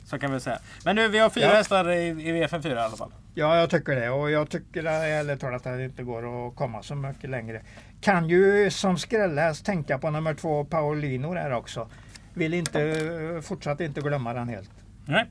[0.05, 0.59] Så kan vi säga.
[0.85, 1.53] Men nu, vi har fyra Ja.
[1.53, 3.11] hästar i, i VF4 i alla fall.
[3.33, 4.09] Ja, jag tycker det.
[4.09, 7.61] Och jag tycker ärligt talat att det inte går att komma så mycket längre.
[8.01, 11.87] Kan ju som skrällhäst tänka på nummer två Paulino där också.
[12.33, 14.71] Vill inte, fortsatt inte glömma den helt.
[15.05, 15.25] Nej.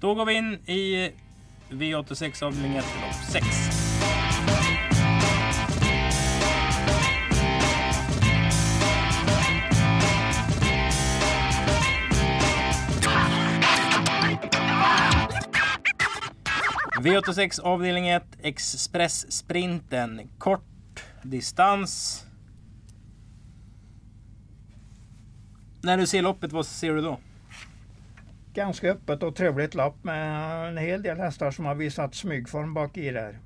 [0.00, 1.10] Då går vi in i
[1.70, 3.81] V86 avdelning 1 lopp 6.
[17.02, 20.20] V86 avdelning 1 Express Sprinten.
[20.38, 22.24] Kort distans.
[25.82, 27.18] När du ser loppet, vad ser du då?
[28.54, 32.96] Ganska öppet och trevligt lopp med en hel del hästar som har visat smygform bak
[32.96, 33.38] i där.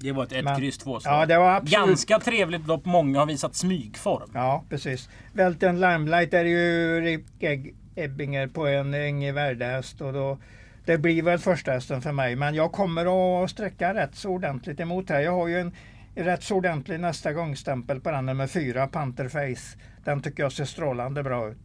[0.00, 2.84] Det var ett 1, Men- kryss 2 Ja, det var absolut Ganska trevligt lopp.
[2.84, 4.30] Många har visat smygform.
[4.34, 5.08] Ja, precis.
[5.32, 10.38] Välten Limelight är ju Rick Egg- Ebbinger på en Inge Värdehäst och då
[10.84, 12.36] det blir väl första hästen för mig.
[12.36, 15.20] Men jag kommer att sträcka rätt så ordentligt emot här.
[15.20, 15.72] Jag har ju en
[16.14, 19.78] rätt så ordentlig nästa gångstämpel på den nummer fyra, Pantherface.
[20.04, 21.58] Den tycker jag ser strålande bra ut.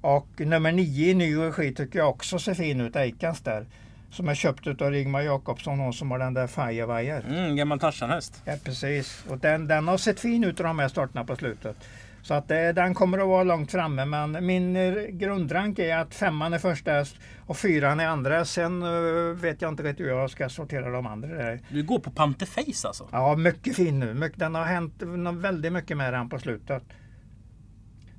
[0.00, 3.66] Och nummer nio i ny regi tycker jag också ser fin ut, Eikas där.
[4.10, 7.22] Som är köpt av Rigmar Jakobsson, hon som har den där Firewire.
[7.28, 8.42] Mm, gammal Tarzan-häst.
[8.44, 9.24] Ja, precis.
[9.28, 11.76] Och den, den har sett fin ut i de här starterna på slutet.
[12.22, 14.04] Så att eh, den kommer att vara långt framme.
[14.04, 18.44] Men min eh, grundrank är att femman är första häst och fyran är andra.
[18.44, 21.58] Sen eh, vet jag inte riktigt hur jag ska sortera de andra.
[21.68, 23.08] Du går på Panterface alltså?
[23.12, 24.30] Ja, mycket fin nu.
[24.34, 26.82] Den har hänt väldigt mycket med den på slutet.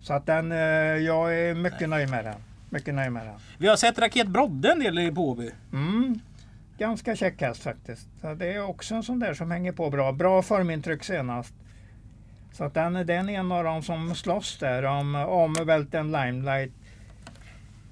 [0.01, 0.51] Så att den,
[1.05, 2.35] jag är mycket nöjd med den.
[2.69, 3.35] Mycket nöjd med den.
[3.57, 5.51] Vi har sett Raket Brodde en del i Påby.
[5.73, 6.19] Mm.
[6.77, 8.07] Ganska käck häst faktiskt.
[8.21, 10.11] Så det är också en sån där som hänger på bra.
[10.11, 11.53] Bra formintryck senast.
[12.53, 16.71] Så att den, den är en av dem som slåss där om, Welten Limelight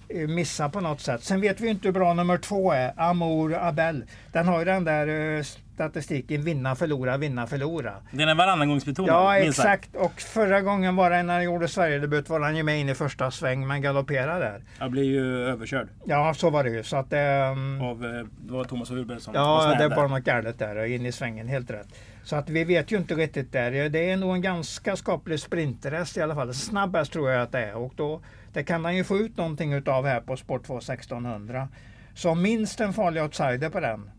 [0.10, 1.24] eh, missar på något sätt.
[1.24, 4.04] Sen vet vi inte hur bra nummer två är, Amour Abel.
[4.32, 5.44] Den har ju den där eh,
[5.74, 7.94] statistiken vinna, förlora, vinna, förlora.
[8.12, 9.10] Den är varannangångsbetonad.
[9.10, 9.96] Ja, exakt.
[9.96, 12.96] Och förra gången var det när han gjorde Sverigedebut var han ju med in i
[12.96, 14.62] första sväng men galopperade där.
[14.80, 16.84] Jag blir ju överkörd Ja, så var det ju.
[16.84, 20.24] Så att, ehm, av eh, det var Thomas Hurberg som var Ja, det var något
[20.24, 21.88] galet där in i svängen, helt rätt.
[22.24, 23.90] Så att vi vet ju inte riktigt där.
[23.90, 26.54] Det är nog en ganska skaplig sprinterhäst i alla fall.
[26.54, 28.22] Snabb häst tror jag att det är och då
[28.54, 31.68] det kan han ju få ut någonting utav här på Sport 2 1600.
[32.14, 34.12] Så minst en farlig outsider på den.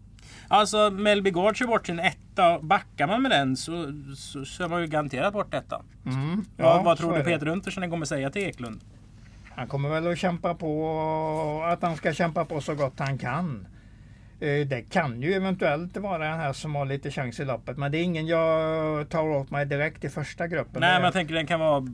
[0.48, 2.58] Alltså Melby Gård kör bort sin etta.
[2.58, 5.82] Backar man med den så, så, så är man ju garanterat bort detta.
[6.06, 7.24] Mm, Ja, vad så tror du.
[7.24, 8.80] Peter Untersen kommer säga till Eklund?
[9.54, 13.66] Han kommer väl att kämpa på, att han ska kämpa på så gott han kan.
[14.42, 17.92] Eh, Det kan ju eventuellt vara en här som har lite chans i loppet men
[17.92, 20.80] det är ingen jag tar åt mig direkt i första gruppen.
[20.80, 21.86] Nej, men jag tänker den kan vara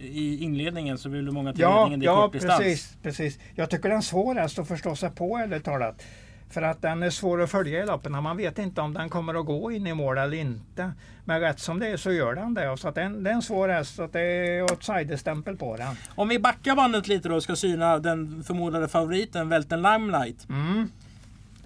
[0.00, 2.00] i inledningen så vill du många till Ja, ledningen.
[2.00, 3.38] Det är ja precis, precis.
[3.54, 6.02] Jag tycker det är en svår häst att förstå sig på ärligt talat.
[6.50, 8.22] För att den är svår att följa i loppen.
[8.22, 10.92] Man vet inte om den kommer att gå in i mål eller inte.
[11.24, 12.76] Men rätt som det är så gör den det.
[12.76, 13.94] Så att det, är en, det är svår häst.
[13.94, 15.94] Så att det är outsiderstämpel på den.
[16.14, 20.48] Om vi backar bandet lite då och ska syna den förmodade favoriten Welten Limelight.
[20.48, 20.88] Mm.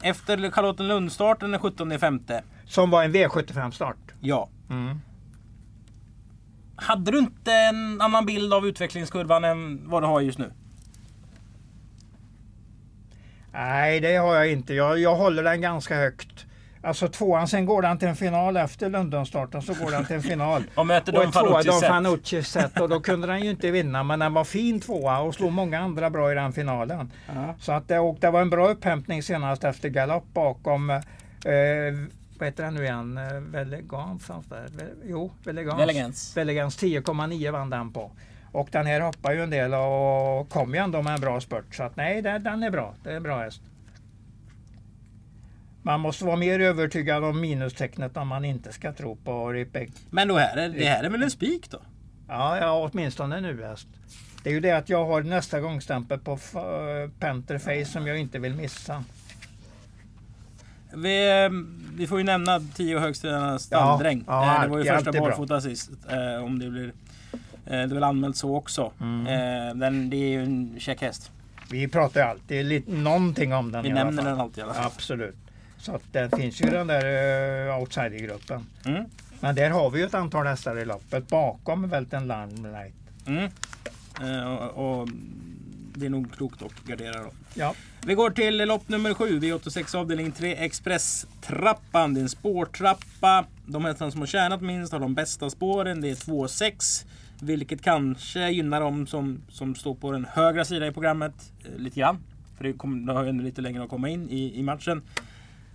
[0.02, 2.42] Efter Charlottenlund-starten den 17 femte.
[2.64, 3.96] Som var en V75-start.
[4.20, 4.48] Ja.
[4.70, 5.00] Mm.
[6.76, 10.52] Hade du inte en annan bild av utvecklingskurvan än vad du har just nu?
[13.52, 14.74] Nej, det har jag inte.
[14.74, 16.46] Jag, jag håller den ganska högt.
[16.82, 20.22] Alltså tvåan, sen går den till en final efter Londonstarten så går den till en
[20.22, 20.62] final.
[20.74, 21.88] Och möter Don Fanucci set.
[21.88, 25.34] Fanucci set och då kunde den ju inte vinna men den var fin tvåa och
[25.34, 27.12] slog många andra bra i den finalen.
[27.34, 27.54] Ja.
[27.60, 31.00] Så att det, och det var en bra upphämtning senast efter galopp bakom eh,
[32.38, 33.20] vad heter den nu igen?
[33.52, 34.30] Velegans?
[34.48, 34.68] där.
[35.04, 35.80] Jo, Velegans.
[35.80, 36.36] Velegans.
[36.36, 38.10] Velegans 10,9 vann den på.
[38.52, 41.74] Och den här hoppar ju en del och kom ju ändå med en bra spurt.
[41.74, 42.94] Så att nej, den, den är bra.
[43.02, 43.62] Det är en bra häst.
[45.82, 49.90] Man måste vara mer övertygad om minustecknet om man inte ska tro på Ripek.
[50.10, 51.78] Men då här, är- det här är väl en spik då?
[52.28, 53.88] Ja, ja åtminstone nu häst.
[54.42, 56.38] Det är ju det att jag har nästa gångstämpel på
[57.18, 59.04] Pantherface som jag inte vill missa.
[60.94, 61.48] Vi, eh,
[61.96, 64.24] vi får ju nämna Tio Högsträdarnas stalldräng.
[64.26, 65.90] Ja, ja, Eh, det var ju första barfota sist.
[66.10, 66.86] eh, Om det blir...
[66.88, 66.90] eh,
[67.66, 68.92] Det är väl anmält så också.
[69.00, 69.78] Mm.
[69.78, 71.30] Den, det är ju en käck häst.
[71.70, 74.24] Vi pratar ju alltid lite, någonting om den Vi nämner fall.
[74.30, 74.84] den alltid i alla fall.
[74.86, 75.36] Absolut.
[75.80, 78.66] Så att det finns ju den där uh, outsidergruppen.
[78.84, 79.04] Mm.
[79.40, 82.94] Men där har vi ju ett antal hästar i loppet bakom Welten Limelight.
[83.26, 83.50] Mm.
[84.46, 85.08] Och, och
[85.94, 87.30] det är nog klokt att gardera då.
[87.54, 87.74] Ja.
[88.06, 92.14] Vi går till lopp nummer 7, V86 avdelning 3, Express-trappan.
[92.14, 93.44] Det är en spårtrappa.
[93.66, 96.00] De hästarna som har tjänat minst har de bästa spåren.
[96.00, 97.06] Det är 2,6.
[97.40, 102.00] Vilket kanske gynnar dem som, som står på den högra sidan i programmet eh, lite
[102.00, 102.18] grann.
[102.56, 105.02] För det, kom, det har ju ändå lite längre att komma in i, i matchen.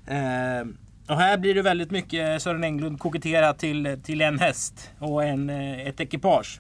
[0.08, 0.68] Eh,
[1.08, 5.50] och här blir det väldigt mycket Sören Englund koketterat till, till en häst och en,
[5.50, 6.60] eh, ett ekipage.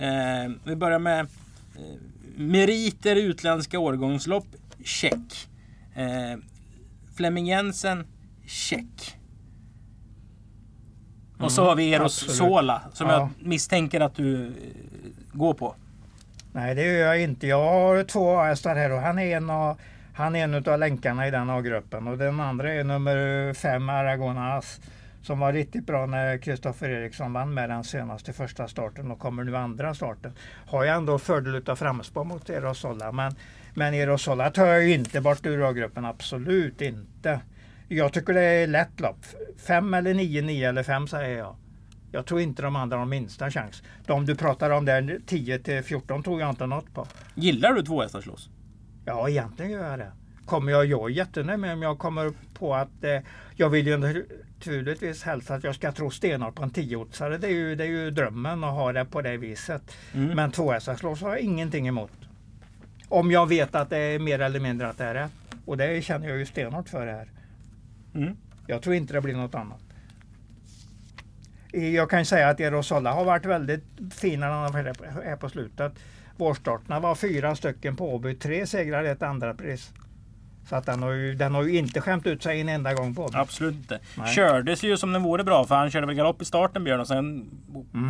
[0.00, 1.26] Eh, vi börjar med eh,
[2.36, 4.46] meriter utländska årgångslopp.
[4.84, 5.48] Check.
[5.94, 6.38] Eh,
[7.16, 8.06] Flemming Jensen.
[8.46, 9.14] Check.
[11.38, 12.36] Och så har vi Eros absolut.
[12.36, 13.12] Sola som Ja.
[13.40, 14.52] jag misstänker att du eh,
[15.32, 15.74] går på.
[16.52, 17.46] Nej, det gör jag inte.
[17.46, 19.78] Jag har två hästar här och han är en av,
[20.18, 24.80] han är en av länkarna i den A-gruppen och den andra är nummer fem Aragonas
[25.22, 29.44] som var riktigt bra när Kristoffer Eriksson vann med den senaste första starten och kommer
[29.44, 30.32] nu andra starten.
[30.66, 33.34] Har jag ändå fördel av framspår mot Erosola men,
[33.74, 37.40] men Erosola tar jag ju inte bort ur A-gruppen, absolut inte.
[37.88, 39.24] Jag tycker det är lätt lopp.
[39.66, 41.56] Fem eller nio, nio eller fem säger jag.
[42.12, 43.82] Jag tror inte de andra har minsta chans.
[44.06, 47.06] De du pratar om där 10 till 14 tror jag inte något på.
[47.34, 48.50] Gillar du tvåhästarslås?
[49.08, 50.12] Ja, egentligen gör jag det.
[50.46, 53.18] Kommer jag, jag är jättenöjd med om jag kommer på att eh,
[53.56, 57.38] jag vill ju naturligtvis helst att jag ska tro stenhårt på en tioåtsare.
[57.38, 59.82] Det, är ju- det är ju drömmen att ha det på det viset.
[60.14, 60.36] Mm.
[60.36, 62.10] Men tvåhästarslås har jag ingenting emot.
[63.08, 65.32] Om jag vet att det är mer eller mindre att det är rätt.
[65.64, 67.28] Och det känner jag ju stenhårt för här.
[68.14, 68.36] Mm.
[68.66, 69.80] Jag tror inte det blir något annat.
[71.72, 75.92] Eh, Jag kan säga att Erosolla har varit väldigt fin när han här på slutet.
[76.38, 79.90] Vårstarterna var fyra stycken på Åby, tre segrar, ett andra pris.
[80.68, 83.14] Så att den har, ju, den har ju inte skämt ut sig en enda gång
[83.14, 83.36] på Åby.
[83.38, 83.98] Absolut inte.
[84.18, 84.34] Nej.
[84.34, 87.06] Kördes ju som den vore bra för han körde väl galopp i starten Björn och
[87.08, 87.50] sen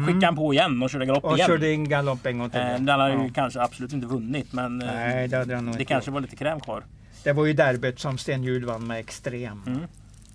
[0.06, 1.32] skickade han på igen och körde galopp Mm.
[1.32, 1.46] Och igen.
[1.48, 2.60] körde in galopp en gång till.
[2.60, 3.30] Eh, Den hade ju Ja.
[3.34, 6.14] kanske absolut inte vunnit men eh, Nej, det hade den nog det inte kanske gjort.
[6.14, 6.82] var lite kräm kvar.
[7.24, 9.62] Det var ju derbyt som Sten Hjul vann med extrem.
[9.66, 9.80] Mm.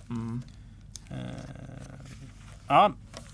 [0.10, 0.42] Mm.
[1.12, 1.18] Eh,
[2.68, 2.92] Ja,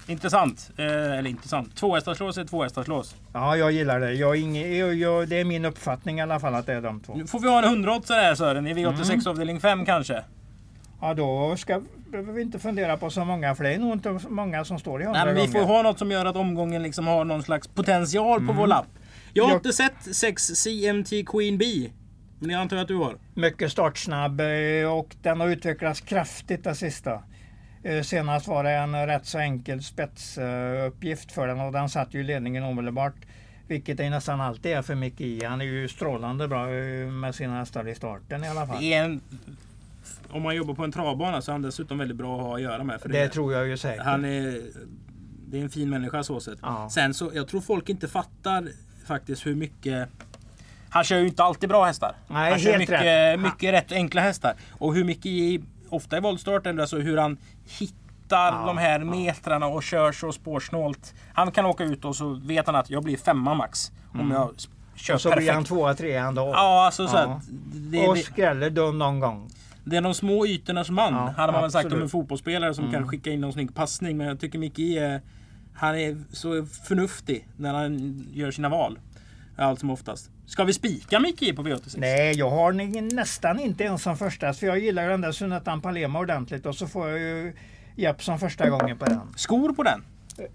[0.09, 0.71] intressant.
[0.77, 1.75] Eh, Eller intressant.
[1.75, 3.15] Tvåhästarslås är tvåhästarslås.
[3.33, 4.13] Ja, jag gillar det.
[4.13, 6.99] Jag, ingen, jag, jag, det är min uppfattning i alla fall att det är de
[6.99, 7.15] två.
[7.15, 9.21] Nu får vi ha en 100 här Sören i V86 Mm.
[9.27, 10.23] avdelning 5 kanske.
[11.01, 14.19] Ja, då ska, behöver vi inte fundera på så många, för det är nog inte
[14.29, 16.83] många som står i hundra Nej, men vi får ha något som gör att omgången
[16.83, 18.87] liksom har någon slags potential på vår lapp.
[19.33, 21.89] Jag har Jag- inte sett 6 CMT Queen Bee.
[22.39, 23.15] Men jag antar att du har.
[23.33, 27.23] Mycket startsnabb eh, och den har utvecklats kraftigt det sista.
[27.83, 32.23] Eh, Senast var det en rätt så enkel spetsuppgift för den och den satt ju
[32.23, 33.15] ledningen omedelbart.
[33.67, 35.45] Vilket det nästan alltid är för Micke I.
[35.45, 38.79] Han är ju strålande bra eh, med sina hästar i starten i alla fall.
[38.79, 39.21] Det en,
[40.29, 42.61] om man jobbar på en travbana så är han dessutom väldigt bra att ha att
[42.61, 43.01] göra med.
[43.01, 44.05] För Det tror jag ju säkert.
[44.05, 44.61] Han är,
[45.47, 46.59] det är en fin människa så sett.
[46.61, 46.89] Ja.
[46.91, 48.67] Sen så, jag tror folk inte fattar
[49.07, 50.09] faktiskt hur mycket...
[50.89, 52.15] Han kör ju inte alltid bra hästar.
[52.27, 53.39] Nej, han kör mycket, rätt.
[53.39, 54.53] mycket rätt enkla hästar.
[54.71, 57.37] Och hur mycket i, ofta i voltstarten, alltså hur han
[57.79, 59.05] hittar Ja, de här ja.
[59.05, 61.13] metrarna och kör så spårsnålt.
[61.33, 63.91] Han kan åka ut och så vet han att jag blir femma max.
[64.13, 65.15] Om jag s- kör Mm.
[65.15, 65.43] och så perfekt.
[65.45, 66.41] blir han tvåa, trea ändå.
[66.41, 67.19] Ja, alltså så Ja.
[67.21, 67.43] att
[67.91, 69.49] det, och skräller då någon gång.
[69.83, 71.13] det är de små ytornas man.
[71.13, 74.17] Ja, hade man väl sagt om en fotbollsspelare som kan skicka in någon snygg passning.
[74.17, 75.21] Men jag tycker Micke är,
[75.75, 78.99] han är så förnuftig när han gör sina val.
[79.59, 80.31] Allt som oftast.
[80.45, 81.95] Ska vi spika Micke på V86?
[81.97, 82.73] Nej, jag har
[83.15, 84.53] nästan inte ens som första.
[84.53, 87.53] För jag gillar den där Sunnetan Palema ordentligt och så får jag ju
[87.95, 89.21] hjälp som första gången på den.
[89.35, 90.03] Skor på den?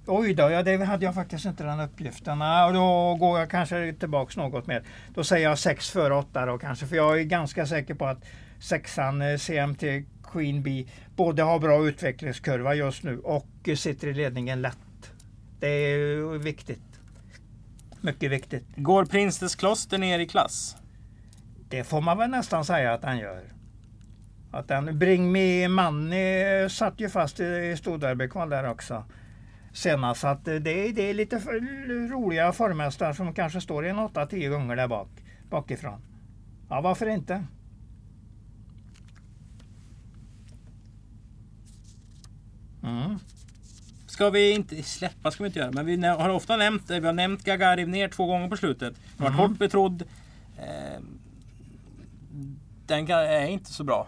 [0.07, 2.41] Oj då, ja, det hade jag faktiskt inte den uppgiften.
[2.41, 4.83] Ja, och då går jag kanske tillbaks något mer.
[5.15, 6.87] Då säger jag 6 före 8 då kanske.
[6.87, 8.25] För jag är ganska säker på att
[8.61, 9.83] sexan eh, CMT
[10.33, 10.87] Queen Bee
[11.17, 15.13] både har bra utvecklingskurva just nu och eh, sitter i ledningen lätt.
[15.61, 16.94] Det är viktigt.
[18.05, 18.67] Mycket viktigt.
[18.77, 20.77] Går Prinsens Kloster ner i klass?
[21.69, 23.53] Det får man väl nästan säga att han gör.
[24.53, 29.05] Att den Bring Me Money satt ju fast i, i storderbykval där också.
[29.73, 30.21] Senast.
[30.21, 31.53] Så att det, är- det är lite för,
[32.09, 35.09] roliga formhästar som kanske står en 8-10 gånger där bak.
[35.51, 36.01] Bakifrån.
[36.69, 37.45] Ja, varför inte?
[42.83, 43.19] Mm
[44.15, 47.13] ska vi inte släppa ska vi inte göra, men vi har ofta nämnt Vi har
[47.13, 48.95] nämnt Gagarin ner två gånger på slutet.
[49.17, 49.41] Varit mm.
[49.41, 50.03] hårt betrodd.
[50.59, 51.01] Eh,
[52.87, 54.07] den är inte så bra.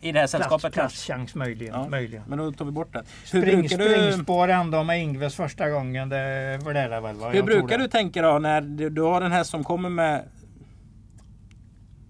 [0.00, 0.72] I det här sällskapet.
[0.72, 2.24] Klasschans möjligen, ja, möjligen.
[2.26, 3.04] Men då tar vi bort den.
[3.32, 3.84] Hur Spring, brukar du...
[3.84, 6.08] Springspår ändå med Ingves första gången.
[6.08, 7.16] Det var det väl?
[7.16, 8.60] Hur brukar du tänka då när
[8.90, 10.24] du har en häst som kommer med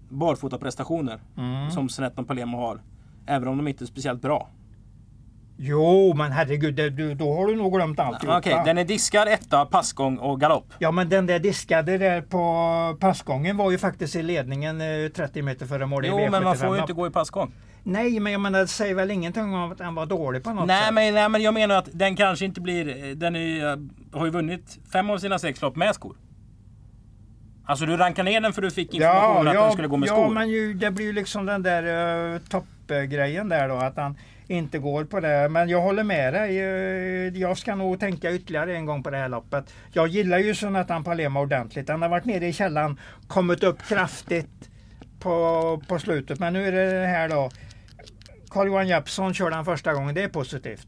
[0.09, 1.71] barfotaprestationer mm.
[1.71, 2.81] som Snetton Palema har.
[3.25, 4.49] Även om de inte är speciellt bra.
[5.63, 8.23] Jo, men herregud, det, då har du nog glömt allt.
[8.23, 10.73] Okej, okay, den är diskad etta, passgång och galopp.
[10.79, 14.79] Ja, men den där diskade där på passgången var ju faktiskt i ledningen
[15.15, 16.05] 30 eh, meter före mål.
[16.07, 17.51] Jo, men man får ju inte gå i passgång.
[17.83, 20.67] Nej, men jag menar, det säger väl ingenting om att den var dålig på något
[20.67, 20.93] nej, sätt?
[20.93, 23.15] Men, nej, men jag menar att den kanske inte blir...
[23.15, 26.15] Den är, har ju vunnit fem av sina sex lopp med skor.
[27.65, 29.97] Alltså du rankar ner den för du fick information ja, att ja, den skulle gå
[29.97, 30.23] med ja, skor?
[30.23, 31.83] Ja, men ju, det blir ju liksom den där
[32.33, 33.75] uh, toppgrejen där då.
[33.75, 34.17] Att han
[34.51, 35.49] inte går på det.
[35.49, 36.61] Men jag håller med dig.
[36.61, 39.73] Uh, jag ska nog tänka ytterligare en gång på det här loppet.
[39.91, 41.89] Jag gillar ju Sonatan Palema ordentligt.
[41.89, 44.69] Han har varit nere i källan, kommit upp kraftigt
[45.19, 46.39] på, på slutet.
[46.39, 47.49] Men nu är det här då.
[48.49, 50.15] Carl-Johan Jeppsson kör den första gången.
[50.15, 50.87] Det är positivt.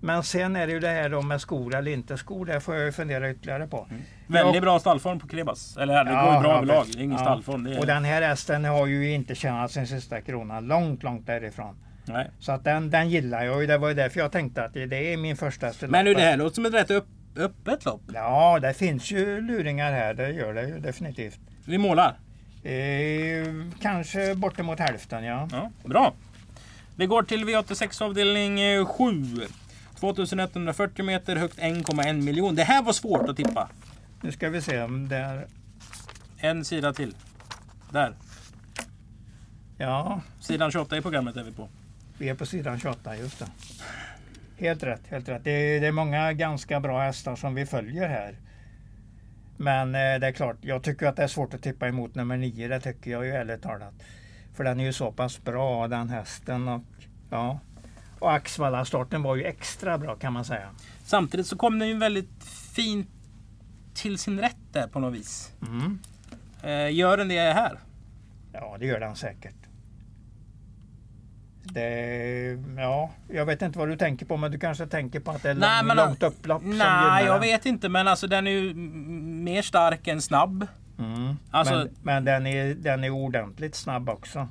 [0.00, 2.46] Men sen är det ju det här då med skor eller inte skor.
[2.46, 3.86] Det får jag fundera ytterligare på.
[3.90, 4.02] Mm.
[4.26, 5.76] Väldigt bra stallform på Krebas.
[5.76, 6.86] Eller det ja, går ju bra ja, överlag.
[6.92, 7.24] Det är ingen ja.
[7.24, 7.66] stallform.
[7.66, 7.78] Är...
[7.78, 10.60] Och den här hästen har ju inte tjänat sin sista krona.
[10.60, 11.76] Långt, långt därifrån.
[12.04, 12.30] Nej.
[12.40, 15.12] Så att den, den gillar jag och det var ju därför jag tänkte att det
[15.12, 15.82] är min första häst.
[15.88, 18.02] Men nu det här låter som ett rätt upp, öppet lopp.
[18.14, 20.14] Ja, det finns ju luringar här.
[20.14, 21.38] Det gör det ju definitivt.
[21.64, 22.18] Vi målar?
[22.62, 23.46] Eh,
[23.80, 25.48] kanske bortemot hälften ja.
[25.52, 25.70] ja.
[25.84, 26.14] Bra.
[26.96, 29.46] Vi går till V86 avdelning 7.
[30.00, 32.54] 2140 meter, högt 1,1 miljon.
[32.54, 33.68] Det här var svårt att tippa.
[34.20, 35.46] Nu ska vi se om det är...
[36.38, 37.14] En sida till.
[37.90, 38.14] Där.
[39.78, 40.20] Ja.
[40.40, 41.68] Sidan 28 i programmet är vi på.
[42.18, 43.46] Vi är på sidan 28, just det.
[44.56, 45.44] Helt rätt, helt rätt.
[45.44, 48.36] Det är, det är många ganska bra hästar som vi följer här.
[49.56, 52.36] Men eh, det är klart, jag tycker att det är svårt att tippa emot nummer
[52.36, 52.68] 9.
[52.68, 53.94] Det tycker jag ju ärligt talat.
[54.54, 56.68] För den är ju så pass bra den hästen.
[56.68, 56.82] Och,
[57.30, 57.60] ja.
[58.18, 60.70] och Axvalla-starten var ju extra bra kan man säga.
[61.04, 63.08] Samtidigt så kom den ju väldigt fint
[63.94, 65.52] till sin rätt där på något vis.
[65.62, 65.98] Mm.
[66.62, 67.78] Eh, gör den det här?
[68.52, 69.63] Ja, det gör den säkert.
[71.64, 75.42] Det, ja, jag vet inte vad du tänker på men du kanske tänker på att
[75.42, 76.62] det är nej, lång, men, långt upplopp?
[76.64, 80.66] Nej, jag vet inte men alltså den är ju mer stark än snabb.
[80.98, 81.36] Mm.
[81.50, 84.48] Alltså, men, men den, är, den är ordentligt snabb också.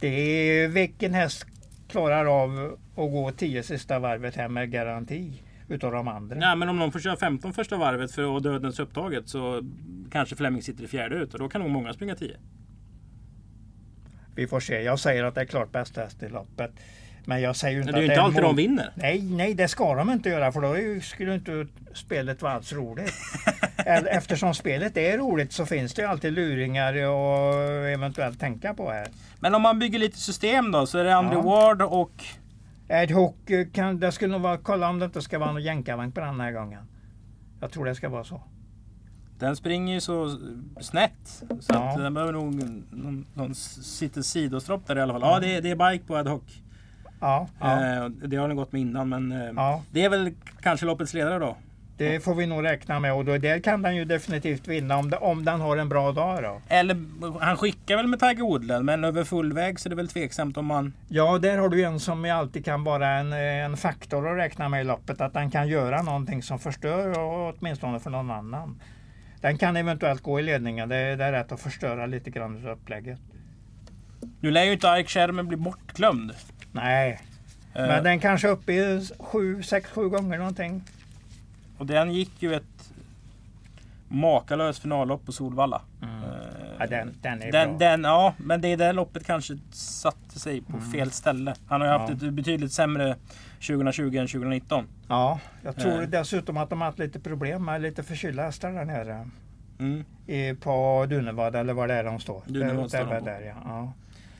[0.00, 1.46] Det är vilken häst
[1.88, 6.36] klarar av att gå 10 sista varvet här med garanti utav de andra.
[6.36, 9.62] Nej men om någon får köra 15 första varvet för att dödens upptaget så
[10.10, 12.36] kanske Flemming sitter i fjärde ut och då kan nog många springa 10.
[14.34, 14.82] Vi får se.
[14.82, 16.70] Jag säger att det är klart bästa häst i loppet.
[17.24, 18.92] Men jag säger inte det är ju inte alltid de vinner.
[18.94, 23.14] Nej, nej, det ska de inte göra för då skulle inte spelet vara alls roligt.
[23.86, 29.08] Eftersom spelet är roligt så finns det ju alltid luringar och eventuellt tänka på här.
[29.40, 31.56] Men om man bygger lite system då så är det Andrew ja.
[31.56, 32.24] Ward och
[32.88, 36.12] Ed Hook kan, det skulle nog vara, kolla om det inte ska vara någon jänkarvagn
[36.12, 36.82] på den här gången.
[37.60, 38.42] Jag tror det ska vara så.
[39.40, 40.38] Den springer ju så
[40.80, 41.42] snett.
[41.60, 41.90] Så ja.
[41.90, 45.22] att den behöver nog någon, någon sitter sidostropp där i alla fall.
[45.22, 46.42] Ja, det, det är bike på ad hoc.
[47.20, 47.96] Ja, ja.
[47.96, 49.82] Eh, det har den gått med innan men eh, ja.
[49.90, 51.56] det är väl kanske loppets ledare då?
[51.96, 55.10] Det får vi nog räkna med och då, där kan den ju definitivt vinna om,
[55.10, 56.42] det, om den har en bra dag.
[56.42, 56.60] Då.
[56.68, 56.96] Eller
[57.40, 60.56] han skickar väl med Tiger Woodland men över full väg så är det väl tveksamt
[60.56, 60.92] om man...
[61.08, 64.80] Ja, där har du en som alltid kan vara en, en faktor att räkna med
[64.80, 65.20] i loppet.
[65.20, 68.80] Att den kan göra någonting som förstör åtminstone för någon annan.
[69.40, 70.88] Den kan eventuellt gå i ledningen.
[70.88, 73.18] Det, det är rätt att förstöra lite grann av upplägget.
[74.40, 76.32] Nu lär ju inte Ike Sherman bli bortglömd.
[76.72, 77.20] Nej.
[77.76, 80.82] Uh, Men den kanske är uppe i 6-7 gånger någonting.
[81.78, 82.92] Och den gick ju ett
[84.08, 85.82] makalöst finallopp på Solvalla.
[86.02, 86.14] Mm.
[86.14, 86.30] Uh,
[86.78, 87.88] ja, den, den är den, bra.
[87.88, 90.90] Den, ja, men det där loppet kanske satte sig på mm.
[90.90, 91.54] fel ställe.
[91.68, 93.16] Han har ju haft ett betydligt sämre
[93.60, 94.88] 2020 än 2019.
[95.08, 96.08] Ja, jag tror uh.
[96.08, 99.28] dessutom att de har haft lite problem med lite förkylda hästar där nere.
[99.78, 100.04] Mm.
[100.26, 102.42] I, på Dunevad eller var det är de står.
[102.46, 103.54] Dunevad står där, ja.
[103.64, 103.92] ja.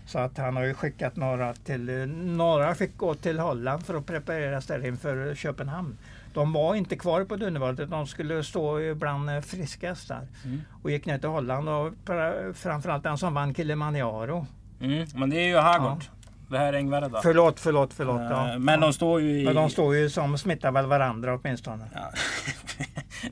[0.06, 4.06] Så att han har ju skickat några till, några fick gå till Holland för att
[4.06, 5.98] preparera där inför Köpenhamn.
[6.34, 10.26] De var inte kvar på Dunnevaldet, de skulle stå bland friska hästar.
[10.44, 10.62] Mm.
[10.82, 11.92] Och gick ner till Holland och
[12.54, 14.46] framförallt den som vann Kilimanjaro.
[14.80, 16.04] Mm, men det är ju Hagård.
[16.10, 16.19] Ja.
[16.50, 17.20] Det här är Ängvärda.
[17.22, 18.20] Förlåt, förlåt, förlåt.
[18.20, 18.58] Ja.
[18.58, 19.44] Men de står ju i...
[19.44, 21.84] Men de står ju som smittar väl varandra åtminstone.
[21.94, 22.12] Ja.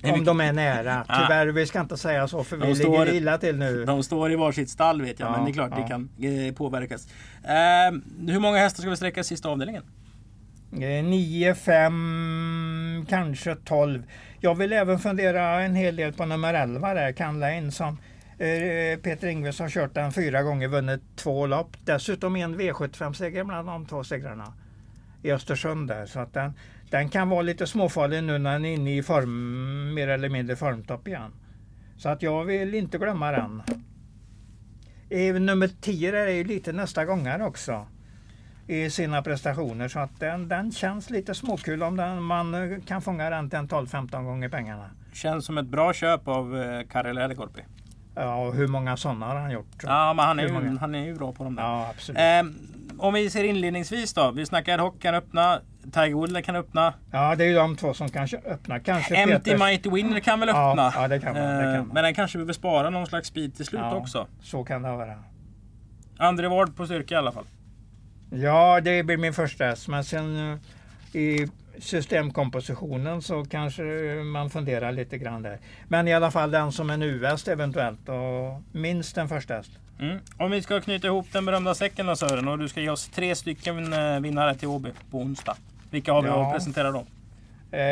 [0.12, 1.04] Om de är nära.
[1.04, 3.84] Tyvärr, vi ska inte säga så för de vi står, ligger illa till nu.
[3.84, 7.08] De står i varsitt stall vet jag, men det är klart det kan eh, påverkas.
[7.44, 9.82] Eh, hur många hästar ska vi sträcka i sista avdelningen?
[10.70, 14.02] 9, 5, kanske 12.
[14.40, 17.94] Jag vill även fundera en hel del på nummer 11 där, Canlane som eh,
[18.38, 21.76] Eh, Peter Ingves har kört den fyra gånger, vunnit två lopp.
[21.84, 24.52] Dessutom en V75-seger bland de två segrarna
[25.22, 26.06] i Östersund där.
[26.06, 26.52] Så att den,
[26.90, 30.56] den kan vara lite småfarlig nu när den är inne i form, mer eller mindre
[30.56, 31.32] formtopp igen.
[31.96, 33.62] Så att jag vill inte glömma den.
[35.46, 37.86] Nummer 10 är ju lite nästa gångare också
[38.66, 39.88] i sina prestationer.
[39.88, 44.24] Så att den, den känns lite småkul om den, man kan fånga den till 12-15
[44.24, 44.90] gånger pengarna.
[45.12, 47.62] Känns som ett bra köp av eh, Karel Elgorpi.
[48.18, 49.82] Ja, och hur många sådana har han gjort?
[49.82, 51.62] Ja, men han är, ju, han är ju bra på dem där.
[51.62, 52.18] Ja, absolut.
[52.18, 52.42] Eh,
[52.98, 54.30] om vi ser inledningsvis då.
[54.30, 55.60] Vi snackar Hock kan öppna.
[55.92, 56.94] Tiger Woods kan öppna.
[57.10, 58.80] Ja, det är ju de två som kan öppna.
[58.80, 59.60] Kanske Empty Peters.
[59.60, 60.74] Mighty Winner kan väl öppna?
[60.76, 61.74] Ja, ja det, kan man, det kan man.
[61.74, 64.26] Eh, men den kanske behöver spara någon slags speed till slut ja, också.
[64.42, 65.14] Så kan det vara.
[66.18, 67.44] André Ward på styrka i alla fall.
[68.30, 69.88] Ja, det blir min första häst.
[69.88, 70.58] Men sen eh,
[71.20, 71.48] i
[71.80, 73.82] systemkompositionen så kanske
[74.24, 75.58] man funderar lite grann där.
[75.88, 79.70] Men i alla fall den som en U-häst eventuellt och minst en första häst.
[80.00, 80.18] Mm.
[80.36, 83.08] Om vi ska knyta ihop den berömda säcken då Sören och du ska ge oss
[83.08, 85.56] tre stycken eh, vinnare till Åby på onsdag.
[85.90, 86.46] Vilka har vi ja.
[86.46, 87.06] att presentera då?
[87.70, 87.82] Eh,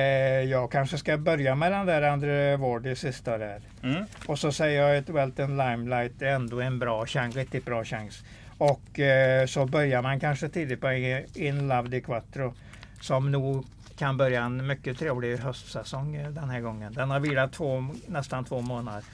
[0.51, 3.61] jag kanske ska börja med den där André Ward i sista där.
[3.82, 4.05] Mm.
[4.26, 8.22] Och så säger jag att Welton Limelight är ändå en bra chans, riktigt bra chans.
[8.59, 10.93] Och eh, så börjar man kanske tidigt på
[11.34, 12.55] In Love Di Quattro
[13.01, 13.64] som nog
[13.97, 16.92] kan börja en mycket trevlig höstsäsong eh, den här gången.
[16.92, 19.05] Den har vilat två, nästan två månader.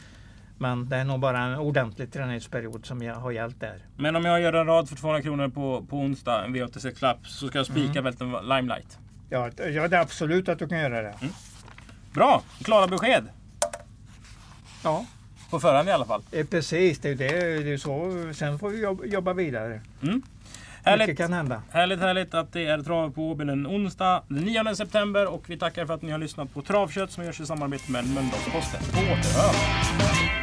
[0.59, 3.79] Men det är nog bara en ordentlig träningsperiod som jag har gällt där.
[3.97, 7.49] Men om jag gör en rad för 200 kronor på, på onsdag, en V86-lapp, så
[7.49, 8.05] ska jag spika mm.
[8.05, 8.99] Välten Limelight?
[9.31, 11.15] Ja, ja, det är absolut att du kan göra det.
[11.21, 11.35] Mm.
[12.15, 12.43] Bra!
[12.65, 13.29] Klara besked!
[14.85, 15.07] Ja.
[15.51, 16.23] På förhand i alla fall.
[16.31, 18.33] Eh, precis, det är, det, det är så.
[18.35, 19.81] Sen får vi jobba, jobba vidare.
[20.03, 20.23] Mm.
[20.85, 21.63] Härligt, Mycket kan hända.
[21.71, 25.27] Härligt, härligt att det är trav på Åby en onsdag den 9 september.
[25.35, 28.05] Och vi tackar för att ni har lyssnat på Travkött som görs i samarbete med
[28.05, 28.81] Mölndalsposten.
[28.93, 30.42] På återhörande!